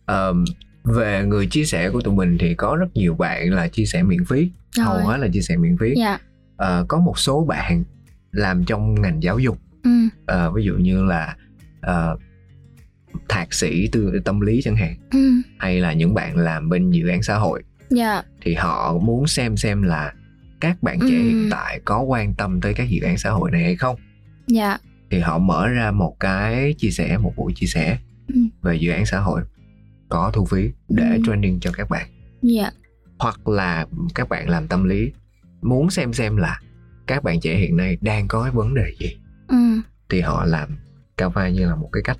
Ờm, 0.06 0.46
về 0.84 1.24
người 1.26 1.48
chia 1.48 1.66
sẻ 1.66 1.90
của 1.90 2.02
tụi 2.02 2.14
mình 2.14 2.38
thì 2.40 2.54
có 2.54 2.76
rất 2.76 2.88
nhiều 2.94 3.16
bạn 3.16 3.52
là 3.52 3.68
chia 3.68 3.86
sẻ 3.86 4.04
miễn 4.04 4.26
phí 4.26 4.50
hầu 4.78 4.98
hết 4.98 5.18
là 5.18 5.28
chia 5.34 5.42
sẻ 5.42 5.58
miễn 5.58 5.78
phí. 5.78 5.94
Dạ. 5.98 6.20
Uh, 6.54 6.88
có 6.88 7.00
một 7.00 7.20
số 7.20 7.46
bạn 7.46 7.84
làm 8.32 8.66
trong 8.66 9.02
ngành 9.02 9.24
giáo 9.24 9.40
dục. 9.40 9.58
Ừ. 9.84 9.90
uh, 10.48 10.56
ví 10.56 10.64
dụ 10.64 10.74
như 10.74 11.06
là 11.06 11.36
uh, 11.88 12.20
thạc 13.30 13.54
sĩ 13.54 13.90
từ 13.92 14.20
tâm 14.26 14.42
lý 14.42 14.62
chẳng 14.64 14.76
hạn 14.76 14.96
ừ. 15.12 15.32
hay 15.60 15.80
là 15.80 15.94
những 15.94 16.14
bạn 16.14 16.38
làm 16.38 16.70
bên 16.70 16.92
dự 16.92 17.08
án 17.08 17.24
xã 17.24 17.36
hội. 17.36 17.64
Dạ. 17.90 18.24
Thì 18.42 18.54
họ 18.54 18.98
muốn 18.98 19.28
xem 19.28 19.58
xem 19.58 19.82
là 19.82 20.14
các 20.60 20.84
bạn 20.84 21.00
trẻ 21.00 21.08
Ừ. 21.08 21.24
hiện 21.24 21.48
tại 21.52 21.82
có 21.86 22.02
quan 22.02 22.34
tâm 22.34 22.62
tới 22.62 22.74
các 22.74 22.90
dự 22.90 23.02
án 23.02 23.18
xã 23.18 23.30
hội 23.30 23.52
này 23.52 23.64
hay 23.64 23.76
không. 23.76 23.96
Dạ 24.48 24.78
thì 25.14 25.20
họ 25.20 25.38
mở 25.38 25.68
ra 25.68 25.92
một 25.92 26.16
cái 26.20 26.74
chia 26.78 26.90
sẻ 26.90 27.18
một 27.18 27.34
buổi 27.38 27.54
chia 27.56 27.68
sẻ 27.68 27.98
Ừ. 28.28 28.36
về 28.62 28.76
dự 28.76 28.92
án 28.92 29.06
xã 29.06 29.20
hội 29.20 29.42
có 30.10 30.32
thu 30.34 30.46
phí 30.46 30.70
để 30.90 31.10
Ừ. 31.16 31.22
training 31.26 31.60
cho 31.60 31.72
các 31.78 31.90
bạn 31.90 32.08
dạ 32.42 32.72
hoặc 33.20 33.48
là 33.48 33.86
các 34.16 34.30
bạn 34.30 34.50
làm 34.50 34.68
tâm 34.68 34.84
lý 34.84 35.12
muốn 35.62 35.90
xem 35.90 36.14
xem 36.14 36.38
là 36.38 36.60
các 37.08 37.24
bạn 37.24 37.40
trẻ 37.40 37.58
hiện 37.58 37.78
nay 37.78 37.98
đang 38.02 38.28
có 38.28 38.44
cái 38.44 38.52
vấn 38.52 38.74
đề 38.74 38.92
gì 39.00 39.18
ừ. 39.48 39.56
thì 40.10 40.22
họ 40.22 40.46
làm 40.46 40.70
cao 41.18 41.30
pha 41.30 41.50
như 41.50 41.68
là 41.70 41.76
một 41.76 41.90
cái 41.92 42.04
cách 42.04 42.18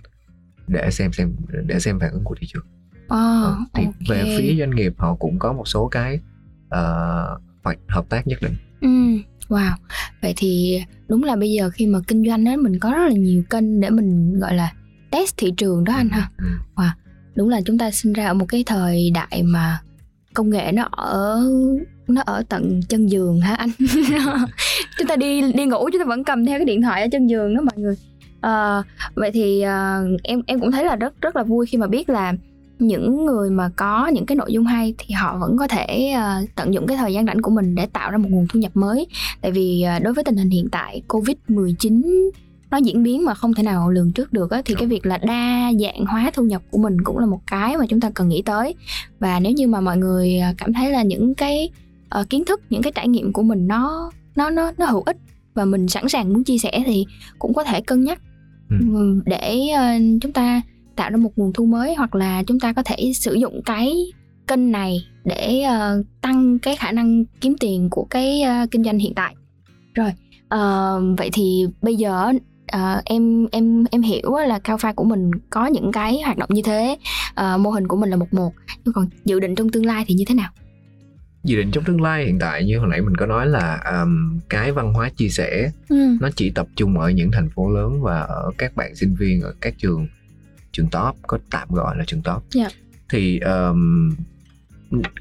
để 0.68 0.92
xem 0.92 1.14
xem 1.14 1.36
để 1.66 1.80
xem 1.80 2.00
phản 2.00 2.12
ứng 2.12 2.24
của 2.24 2.36
thị 2.40 2.48
trường 2.54 2.66
Ờ, 3.08 3.44
Ờ, 3.44 3.58
thì 3.74 3.86
ok. 3.86 3.94
về 4.10 4.26
phía 4.38 4.56
doanh 4.60 4.70
nghiệp 4.76 4.94
họ 4.98 5.16
cũng 5.16 5.40
có 5.40 5.54
một 5.54 5.68
số 5.68 5.88
cái 5.88 6.20
uh, 6.68 7.78
hợp 7.88 8.06
tác 8.10 8.28
nhất 8.28 8.40
định 8.42 8.54
Ừ, 8.82 8.88
wow. 9.50 9.72
Vậy 10.22 10.34
thì 10.38 10.82
đúng 11.08 11.24
là 11.24 11.36
bây 11.36 11.52
giờ 11.52 11.70
khi 11.70 11.88
mà 11.88 12.00
kinh 12.08 12.28
doanh 12.28 12.46
á 12.46 12.56
mình 12.56 12.80
có 12.80 12.92
rất 12.92 13.08
là 13.08 13.14
nhiều 13.14 13.44
kênh 13.50 13.82
để 13.82 13.90
mình 13.90 14.40
gọi 14.40 14.54
là 14.56 14.74
test 15.12 15.38
thị 15.38 15.54
trường 15.58 15.84
đó 15.84 15.94
anh 15.94 16.10
ha. 16.10 16.30
Ừ. 16.38 16.46
Đúng 17.36 17.50
là 17.50 17.62
chúng 17.66 17.78
ta 17.78 17.92
sinh 17.92 18.14
ra 18.14 18.28
ở 18.28 18.34
một 18.34 18.46
cái 18.50 18.64
thời 18.64 19.12
đại 19.14 19.44
mà 19.44 19.80
công 20.34 20.50
nghệ 20.50 20.72
nó 20.72 20.88
ở 20.92 21.42
nó 22.08 22.22
ở 22.26 22.44
tận 22.50 22.82
chân 22.90 23.08
giường 23.08 23.42
hả 23.42 23.56
anh? 23.56 23.70
chúng 24.98 25.08
ta 25.08 25.16
đi 25.16 25.52
đi 25.54 25.66
ngủ 25.66 25.90
chúng 25.92 26.00
ta 26.02 26.06
vẫn 26.06 26.24
cầm 26.24 26.46
theo 26.46 26.60
cái 26.60 26.66
điện 26.66 26.82
thoại 26.82 27.02
ở 27.02 27.08
chân 27.12 27.28
giường 27.28 27.56
đó 27.56 27.62
mọi 27.62 27.78
người. 27.78 27.96
Ờ, 28.42 28.84
vậy 29.16 29.32
thì 29.34 29.62
ờ, 29.62 30.06
em 30.24 30.42
em 30.46 30.60
cũng 30.60 30.72
thấy 30.72 30.86
là 30.86 30.96
rất 30.96 31.22
rất 31.22 31.36
là 31.36 31.44
vui 31.44 31.66
khi 31.66 31.78
mà 31.78 31.88
biết 31.88 32.10
là 32.10 32.34
những 32.80 33.26
người 33.26 33.50
mà 33.50 33.70
có 33.76 34.08
những 34.08 34.26
cái 34.26 34.36
nội 34.36 34.54
dung 34.54 34.66
hay 34.66 34.94
thì 34.98 35.14
họ 35.14 35.38
vẫn 35.38 35.58
có 35.58 35.68
thể 35.68 36.12
ờ, 36.16 36.46
tận 36.56 36.74
dụng 36.74 36.88
cái 36.88 36.98
thời 36.98 37.14
gian 37.14 37.26
rảnh 37.26 37.42
của 37.42 37.52
mình 37.52 37.76
để 37.76 37.86
tạo 37.86 38.12
ra 38.12 38.18
một 38.18 38.30
nguồn 38.32 38.48
thu 38.50 38.60
nhập 38.60 38.72
mới. 38.76 39.08
Tại 39.42 39.52
vì 39.52 39.82
ờ, 39.82 40.00
đối 40.00 40.14
với 40.14 40.24
tình 40.24 40.38
hình 40.38 40.50
hiện 40.50 40.70
tại 40.72 41.02
covid 41.08 41.36
19 41.48 42.02
nó 42.74 42.78
diễn 42.78 43.04
biến 43.04 43.26
mà 43.26 43.34
không 43.34 43.54
thể 43.54 43.64
nào 43.64 43.92
lường 43.92 44.12
trước 44.12 44.34
được 44.34 44.52
á, 44.52 44.62
thì 44.66 44.76
cái 44.76 44.88
việc 44.88 45.06
là 45.06 45.18
đa 45.18 45.72
dạng 45.80 46.06
hóa 46.06 46.32
thu 46.34 46.44
nhập 46.44 46.62
của 46.72 46.78
mình 46.78 47.02
cũng 47.04 47.18
là 47.18 47.26
một 47.26 47.40
cái 47.48 47.78
mà 47.78 47.86
chúng 47.90 48.00
ta 48.00 48.12
cần 48.14 48.30
nghĩ 48.30 48.42
tới. 48.42 48.76
Và 49.20 49.40
nếu 49.40 49.52
như 49.52 49.68
mà 49.68 49.82
mọi 49.82 49.98
người 49.98 50.38
ờ, 50.38 50.54
cảm 50.58 50.74
thấy 50.74 50.92
là 50.92 51.04
những 51.04 51.36
cái 51.36 51.70
ờ, 52.10 52.26
kiến 52.30 52.46
thức 52.46 52.62
những 52.70 52.82
cái 52.82 52.92
trải 52.96 53.08
nghiệm 53.08 53.34
của 53.34 53.44
mình 53.44 53.68
nó 53.68 54.12
nó 54.36 54.50
nó 54.50 54.72
nó 54.78 54.86
hữu 54.86 55.02
ích 55.02 55.18
và 55.54 55.66
mình 55.66 55.88
sẵn 55.88 56.10
sàng 56.10 56.34
muốn 56.34 56.44
chia 56.44 56.58
sẻ 56.58 56.84
thì 56.86 57.06
cũng 57.40 57.54
có 57.54 57.64
thể 57.64 57.82
cân 57.82 58.04
nhắc. 58.04 58.22
Ừ. 58.70 59.22
để 59.26 59.70
ờ, 59.76 59.88
chúng 60.22 60.34
ta 60.34 60.62
tạo 60.96 61.10
ra 61.12 61.18
một 61.18 61.32
nguồn 61.36 61.54
thu 61.54 61.66
mới 61.66 61.96
hoặc 61.96 62.16
là 62.16 62.44
chúng 62.44 62.60
ta 62.60 62.74
có 62.74 62.84
thể 62.86 63.12
sử 63.16 63.34
dụng 63.34 63.62
cái 63.66 63.94
kênh 64.48 64.72
này 64.72 65.06
để 65.24 65.62
ờ, 65.62 66.04
tăng 66.22 66.60
cái 66.60 66.76
khả 66.76 66.92
năng 66.92 67.26
kiếm 67.42 67.56
tiền 67.60 67.90
của 67.92 68.08
cái 68.10 68.42
ờ, 68.42 68.66
kinh 68.72 68.84
doanh 68.84 69.00
hiện 69.00 69.14
tại. 69.16 69.36
Rồi 69.94 70.12
ờ, 70.50 71.02
vậy 71.18 71.30
thì 71.34 71.66
bây 71.82 71.96
giờ 71.96 72.32
ờ, 72.68 73.02
em 73.06 73.48
em 73.52 73.84
em 73.92 74.02
hiểu 74.02 74.38
là 74.48 74.60
cao 74.60 74.78
pha 74.78 74.94
của 74.94 75.04
mình 75.04 75.32
có 75.50 75.66
những 75.66 75.92
cái 75.92 76.22
hoạt 76.26 76.38
động 76.38 76.50
như 76.54 76.62
thế 76.66 76.98
ờ, 77.36 77.58
mô 77.58 77.70
hình 77.70 77.88
của 77.88 77.98
mình 77.98 78.10
là 78.10 78.16
một 78.16 78.34
một. 78.34 78.54
Nhưng 78.86 78.94
còn 78.94 79.08
dự 79.26 79.40
định 79.40 79.56
trong 79.56 79.70
tương 79.70 79.86
lai 79.86 80.06
thì 80.08 80.16
như 80.16 80.24
thế 80.28 80.36
nào? 80.36 80.50
Dự 81.44 81.58
định 81.58 81.72
trong 81.72 81.84
tương 81.84 82.02
lai 82.02 82.26
hiện 82.26 82.40
tại 82.40 82.66
như 82.66 82.80
hồi 82.80 82.88
nãy 82.88 83.02
mình 83.02 83.16
có 83.16 83.26
nói 83.26 83.48
là 83.48 83.80
um, 83.92 84.40
cái 84.50 84.72
văn 84.72 84.94
hóa 84.94 85.10
chia 85.10 85.30
sẻ 85.30 85.72
ừ. 85.90 86.18
nó 86.22 86.30
chỉ 86.36 86.50
tập 86.50 86.68
trung 86.76 87.00
ở 87.00 87.10
những 87.10 87.32
thành 87.32 87.50
phố 87.50 87.70
lớn 87.70 88.02
và 88.02 88.20
ở 88.20 88.52
các 88.58 88.76
bạn 88.76 88.96
sinh 88.96 89.16
viên 89.16 89.42
ở 89.42 89.54
các 89.62 89.74
trường 89.78 90.08
trường 90.74 90.90
top 90.90 91.16
có 91.28 91.40
tạm 91.52 91.68
gọi 91.72 91.98
là 91.98 92.04
trường 92.08 92.22
top. 92.22 92.44
Dạ. 92.52 92.70
thì 93.10 93.40
um, 93.40 94.12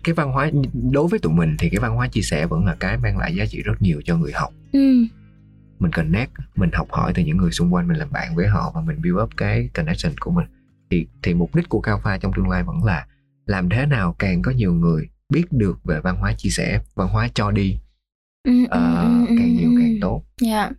cái 0.05 0.15
văn 0.15 0.33
hóa 0.33 0.51
đối 0.93 1.09
với 1.09 1.19
tụi 1.19 1.33
mình 1.33 1.57
thì 1.59 1.71
cái 1.71 1.81
văn 1.81 1.95
hóa 1.95 2.09
chia 2.09 2.23
sẻ 2.23 2.47
vẫn 2.47 2.65
là 2.65 2.77
cái 2.81 2.99
mang 2.99 3.19
lại 3.19 3.35
giá 3.35 3.47
trị 3.47 3.63
rất 3.63 3.83
nhiều 3.83 4.03
cho 4.05 4.17
người 4.17 4.33
học. 4.33 4.53
Ừ. 4.73 5.07
mình 5.79 5.93
connect 5.93 6.33
mình 6.57 6.71
học 6.73 6.89
hỏi 6.91 7.13
từ 7.15 7.23
những 7.23 7.37
người 7.37 7.51
xung 7.51 7.75
quanh 7.75 7.89
mình 7.89 7.97
làm 7.97 8.13
bạn 8.13 8.37
với 8.37 8.47
họ 8.47 8.73
và 8.75 8.81
mình 8.81 9.03
build 9.03 9.19
up 9.23 9.31
cái 9.37 9.69
connection 9.75 10.13
của 10.21 10.31
mình. 10.31 10.47
Thì 10.91 11.07
thì 11.23 11.35
mục 11.35 11.55
đích 11.55 11.69
của 11.69 11.81
cao 11.81 12.01
pha 12.05 12.19
trong 12.19 12.33
tương 12.37 12.49
lai 12.49 12.63
vẫn 12.63 12.85
là 12.85 13.07
làm 13.47 13.69
thế 13.69 13.87
nào 13.87 14.17
càng 14.19 14.43
có 14.43 14.51
nhiều 14.51 14.75
người 14.75 15.09
biết 15.29 15.53
được 15.53 15.85
về 15.85 16.01
văn 16.01 16.17
hóa 16.17 16.33
chia 16.33 16.51
sẻ 16.51 16.81
văn 16.95 17.09
hóa 17.09 17.29
cho 17.35 17.51
đi. 17.51 17.79
Ừ, 18.45 18.53
ờ, 18.71 19.03
ừ, 19.03 19.35
càng 19.39 19.55
nhiều 19.57 19.71
ừ. 19.71 19.77
càng 19.81 19.99
tốt. 20.01 20.25
Dạ. 20.41 20.71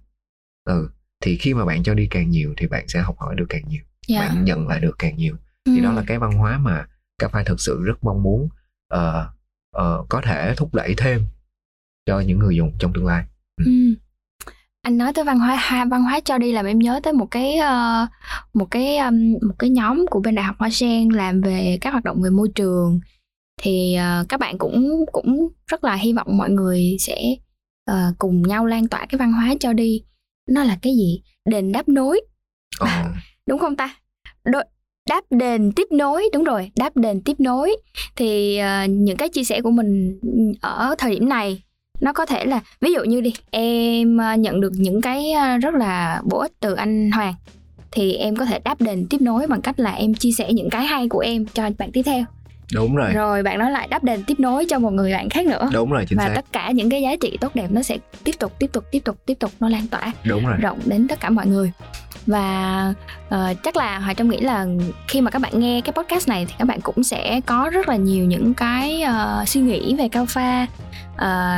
Ừ 0.65 0.89
thì 1.23 1.37
khi 1.37 1.53
mà 1.53 1.65
bạn 1.65 1.83
cho 1.83 1.93
đi 1.93 2.07
càng 2.09 2.29
nhiều 2.29 2.53
thì 2.57 2.67
bạn 2.67 2.87
sẽ 2.87 3.01
học 3.01 3.15
hỏi 3.19 3.35
được 3.35 3.45
càng 3.49 3.61
nhiều 3.67 3.81
dạ. 4.07 4.19
bạn 4.19 4.43
nhận 4.45 4.67
lại 4.67 4.79
được 4.79 4.95
càng 4.99 5.17
nhiều. 5.17 5.35
Thì 5.65 5.81
đó 5.81 5.89
Ừ. 5.89 5.95
là 5.95 6.03
cái 6.07 6.19
văn 6.19 6.31
hóa 6.31 6.57
mà 6.57 6.85
cà 7.17 7.27
phê 7.27 7.43
thực 7.45 7.59
sự 7.61 7.81
rất 7.85 8.03
mong 8.03 8.23
muốn 8.23 8.49
ờ, 8.87 9.29
ờ, 9.75 10.05
có 10.09 10.21
thể 10.21 10.53
thúc 10.57 10.73
đẩy 10.73 10.93
thêm 10.97 11.25
cho 12.05 12.19
những 12.19 12.39
người 12.39 12.55
dùng 12.55 12.71
trong 12.79 12.93
tương 12.93 13.05
lai. 13.07 13.25
Ừ. 13.65 13.71
Anh 14.81 14.97
nói 14.97 15.13
tới 15.13 15.23
văn 15.25 15.39
hóa 15.39 15.55
ha, 15.55 15.85
văn 15.85 16.03
hóa 16.03 16.19
cho 16.25 16.37
đi 16.37 16.51
làm 16.51 16.65
em 16.65 16.79
nhớ 16.79 16.99
tới 17.03 17.13
một 17.13 17.27
cái 17.31 17.55
ờ, 17.57 18.07
một 18.53 18.65
cái 18.71 18.97
um, 18.97 19.33
một 19.47 19.55
cái 19.59 19.69
nhóm 19.69 20.05
của 20.09 20.19
bên 20.19 20.35
đại 20.35 20.45
học 20.45 20.55
Hoa 20.59 20.69
Sen 20.69 21.09
làm 21.09 21.41
về 21.41 21.77
các 21.81 21.91
hoạt 21.91 22.03
động 22.03 22.21
về 22.21 22.29
môi 22.29 22.49
trường. 22.55 22.99
Thì 23.61 23.95
ờ, 23.95 24.25
các 24.29 24.39
bạn 24.39 24.57
cũng 24.57 25.05
cũng 25.11 25.47
rất 25.67 25.83
là 25.83 25.95
hy 25.95 26.13
vọng 26.13 26.37
mọi 26.37 26.49
người 26.49 26.95
sẽ 26.99 27.17
ờ, 27.85 28.13
cùng 28.17 28.41
nhau 28.41 28.65
lan 28.65 28.87
tỏa 28.87 29.05
cái 29.09 29.17
văn 29.19 29.33
hóa 29.33 29.53
cho 29.59 29.73
đi. 29.73 30.01
Nó 30.49 30.63
là 30.63 30.77
cái 30.81 30.93
gì? 30.95 31.21
Đền 31.49 31.71
đáp 31.71 31.87
nối. 31.87 32.21
Ờ, 32.79 32.87
đúng 33.47 33.59
không 33.59 33.75
ta? 33.75 33.95
Đ- 34.45 34.63
đáp 35.09 35.21
đền 35.29 35.71
tiếp 35.75 35.87
nối 35.91 36.29
đúng 36.33 36.43
rồi 36.43 36.71
đáp 36.75 36.97
đền 36.97 37.21
tiếp 37.21 37.39
nối. 37.39 37.75
Thì 38.15 38.59
uh, 38.59 38.89
những 38.89 39.17
cái 39.17 39.29
chia 39.29 39.43
sẻ 39.43 39.61
của 39.61 39.71
mình 39.71 40.19
ở 40.61 40.95
thời 40.97 41.11
điểm 41.11 41.29
này 41.29 41.63
nó 42.01 42.13
có 42.13 42.25
thể 42.25 42.45
là 42.45 42.61
ví 42.81 42.93
dụ 42.93 43.03
như 43.03 43.21
đi 43.21 43.33
em 43.51 44.17
ờ, 44.17 44.35
nhận 44.35 44.61
được 44.61 44.71
những 44.75 45.01
cái 45.01 45.31
ờ, 45.31 45.57
rất 45.57 45.73
là 45.73 46.21
bổ 46.23 46.37
ích 46.39 46.51
từ 46.59 46.73
anh 46.73 47.11
Hoàng 47.11 47.33
thì 47.91 48.13
em 48.13 48.35
có 48.35 48.45
thể 48.45 48.59
đáp 48.59 48.81
đền 48.81 49.07
tiếp 49.09 49.21
nối 49.21 49.47
bằng 49.47 49.61
cách 49.61 49.79
là 49.79 49.91
em 49.91 50.13
chia 50.13 50.31
sẻ 50.31 50.53
những 50.53 50.69
cái 50.69 50.85
hay 50.85 51.09
của 51.09 51.19
em 51.19 51.45
cho 51.45 51.69
bạn 51.77 51.91
tiếp 51.91 52.01
theo 52.05 52.25
đúng 52.73 52.95
rồi. 52.95 53.13
Rồi 53.13 53.43
bạn 53.43 53.59
nói 53.59 53.71
lại 53.71 53.87
đáp 53.87 54.03
đền 54.03 54.23
tiếp 54.23 54.39
nối 54.39 54.65
cho 54.69 54.79
một 54.79 54.93
người 54.93 55.11
bạn 55.11 55.29
khác 55.29 55.45
nữa. 55.45 55.69
Đúng 55.73 55.91
rồi 55.91 56.05
chính 56.09 56.17
và 56.17 56.27
xác. 56.27 56.33
tất 56.35 56.45
cả 56.51 56.71
những 56.71 56.89
cái 56.89 57.01
giá 57.01 57.15
trị 57.21 57.37
tốt 57.41 57.55
đẹp 57.55 57.67
nó 57.71 57.81
sẽ 57.81 57.97
tiếp 58.23 58.35
tục 58.39 58.53
tiếp 58.59 58.67
tục 58.73 58.83
tiếp 58.91 58.99
tục 59.05 59.17
tiếp 59.25 59.39
tục 59.39 59.51
nó 59.59 59.69
lan 59.69 59.87
tỏa 59.87 60.11
đúng 60.23 60.45
rồi. 60.45 60.57
rộng 60.57 60.79
đến 60.85 61.07
tất 61.07 61.19
cả 61.19 61.29
mọi 61.29 61.47
người. 61.47 61.71
Và 62.27 62.93
ờ, 63.29 63.53
chắc 63.63 63.75
là 63.75 63.99
Hoài 63.99 64.15
Trâm 64.15 64.29
nghĩ 64.29 64.39
là 64.39 64.65
khi 65.07 65.21
mà 65.21 65.31
các 65.31 65.41
bạn 65.41 65.59
nghe 65.59 65.81
cái 65.81 65.93
podcast 65.93 66.29
này 66.29 66.45
thì 66.45 66.53
các 66.59 66.65
bạn 66.65 66.81
cũng 66.81 67.03
sẽ 67.03 67.41
có 67.45 67.69
rất 67.73 67.89
là 67.89 67.95
nhiều 67.95 68.25
những 68.25 68.53
cái 68.53 69.01
ờ, 69.01 69.43
suy 69.47 69.61
nghĩ 69.61 69.95
về 69.95 70.07
cao 70.09 70.25
pha. 70.25 70.67
Ờ, 71.17 71.57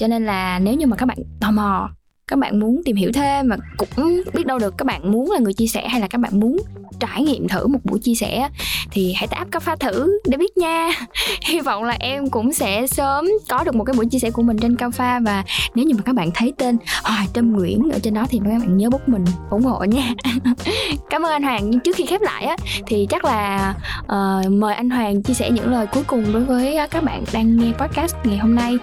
cho 0.00 0.06
nên 0.06 0.26
là 0.26 0.58
nếu 0.58 0.74
như 0.74 0.86
mà 0.86 0.96
các 0.96 1.06
bạn 1.06 1.18
tò 1.40 1.50
mò 1.50 1.90
các 2.32 2.38
bạn 2.38 2.60
muốn 2.60 2.82
tìm 2.84 2.96
hiểu 2.96 3.10
thêm 3.14 3.48
mà 3.48 3.56
cũng 3.76 4.22
biết 4.34 4.46
đâu 4.46 4.58
được 4.58 4.78
các 4.78 4.86
bạn 4.86 5.12
muốn 5.12 5.30
là 5.30 5.38
người 5.38 5.52
chia 5.52 5.66
sẻ 5.66 5.88
hay 5.88 6.00
là 6.00 6.06
các 6.06 6.18
bạn 6.18 6.40
muốn 6.40 6.56
trải 7.00 7.22
nghiệm 7.22 7.48
thử 7.48 7.66
một 7.66 7.78
buổi 7.84 7.98
chia 7.98 8.14
sẻ 8.14 8.48
thì 8.90 9.12
hãy 9.12 9.26
tap 9.28 9.48
cao 9.50 9.60
pha 9.60 9.76
thử 9.76 10.20
để 10.26 10.36
biết 10.36 10.56
nha. 10.56 10.90
Hy 11.48 11.60
vọng 11.60 11.84
là 11.84 11.96
em 12.00 12.30
cũng 12.30 12.52
sẽ 12.52 12.86
sớm 12.86 13.28
có 13.48 13.64
được 13.64 13.74
một 13.74 13.84
cái 13.84 13.94
buổi 13.96 14.06
chia 14.06 14.18
sẻ 14.18 14.30
của 14.30 14.42
mình 14.42 14.58
trên 14.58 14.76
cao 14.76 14.90
pha 14.90 15.20
và 15.20 15.44
nếu 15.74 15.86
như 15.86 15.94
mà 15.94 16.02
các 16.02 16.14
bạn 16.14 16.30
thấy 16.34 16.52
tên 16.58 16.78
Hoài 17.04 17.26
Trâm 17.34 17.52
Nguyễn 17.52 17.90
ở 17.92 17.98
trên 17.98 18.14
đó 18.14 18.26
thì 18.30 18.40
các 18.44 18.58
bạn 18.58 18.76
nhớ 18.76 18.90
bút 18.90 19.08
mình 19.08 19.24
ủng 19.50 19.62
hộ 19.62 19.84
nha. 19.84 20.14
Cảm 21.10 21.22
ơn 21.22 21.32
anh 21.32 21.42
Hoàng. 21.42 21.70
Nhưng 21.70 21.80
trước 21.80 21.96
khi 21.96 22.06
khép 22.06 22.20
lại 22.20 22.44
á 22.44 22.56
thì 22.86 23.06
chắc 23.10 23.24
là 23.24 23.74
uh, 24.02 24.52
mời 24.52 24.74
anh 24.74 24.90
Hoàng 24.90 25.22
chia 25.22 25.34
sẻ 25.34 25.50
những 25.50 25.70
lời 25.70 25.86
cuối 25.86 26.02
cùng 26.06 26.32
đối 26.32 26.44
với 26.44 26.78
các 26.90 27.04
bạn 27.04 27.24
đang 27.32 27.56
nghe 27.56 27.72
podcast 27.72 28.14
ngày 28.24 28.38
hôm 28.38 28.54
nay. 28.54 28.78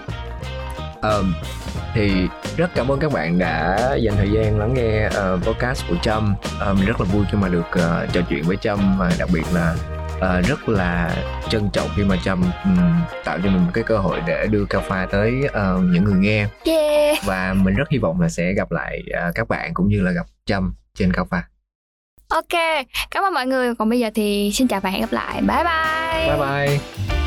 Ờm, 1.02 1.34
thì 1.94 2.28
rất 2.56 2.70
cảm 2.74 2.88
ơn 2.88 2.98
các 2.98 3.12
bạn 3.12 3.38
đã 3.38 3.76
dành 4.00 4.16
thời 4.16 4.30
gian 4.30 4.58
lắng 4.58 4.74
nghe 4.74 5.08
ờ, 5.14 5.38
podcast 5.42 5.88
của 5.88 5.96
Trâm. 6.02 6.34
Ờ, 6.58 6.74
mình 6.74 6.86
rất 6.86 7.00
là 7.00 7.06
vui 7.06 7.24
khi 7.30 7.38
mà 7.38 7.48
được 7.48 7.66
ờ, 7.70 8.06
trò 8.12 8.20
chuyện 8.28 8.42
với 8.42 8.56
Trâm 8.56 8.98
và 8.98 9.12
đặc 9.18 9.28
biệt 9.32 9.44
là 9.54 9.76
ờ, 10.20 10.40
rất 10.40 10.68
là 10.68 11.16
trân 11.48 11.70
trọng 11.72 11.88
khi 11.96 12.04
mà 12.04 12.16
Trâm 12.24 12.42
ừm, 12.64 13.00
tạo 13.24 13.38
cho 13.44 13.50
mình 13.50 13.64
một 13.64 13.70
cái 13.74 13.84
cơ 13.84 13.98
hội 13.98 14.20
để 14.26 14.46
đưa 14.46 14.64
cà 14.64 14.80
pha 14.80 15.06
tới 15.10 15.42
ờ, 15.52 15.78
những 15.82 16.04
người 16.04 16.18
nghe. 16.18 16.46
Yeah. 16.64 17.16
Và 17.24 17.54
mình 17.56 17.74
rất 17.74 17.88
hy 17.90 17.98
vọng 17.98 18.20
là 18.20 18.28
sẽ 18.28 18.52
gặp 18.52 18.72
lại 18.72 19.02
ờ, 19.12 19.32
các 19.34 19.48
bạn 19.48 19.74
cũng 19.74 19.88
như 19.88 20.00
là 20.00 20.10
gặp 20.10 20.26
Trâm 20.44 20.74
trên 20.94 21.12
cà 21.12 21.24
pha. 21.24 21.42
Ok 22.28 22.60
cảm 23.10 23.24
ơn 23.24 23.34
mọi 23.34 23.46
người. 23.46 23.74
Còn 23.74 23.88
bây 23.88 23.98
giờ 23.98 24.10
thì 24.14 24.50
xin 24.54 24.68
chào 24.68 24.80
và 24.80 24.90
hẹn 24.90 25.00
gặp 25.00 25.12
lại. 25.12 25.40
Bye 25.40 25.64
bye. 25.64 26.36
Bye 26.36 26.68
bye 26.68 27.19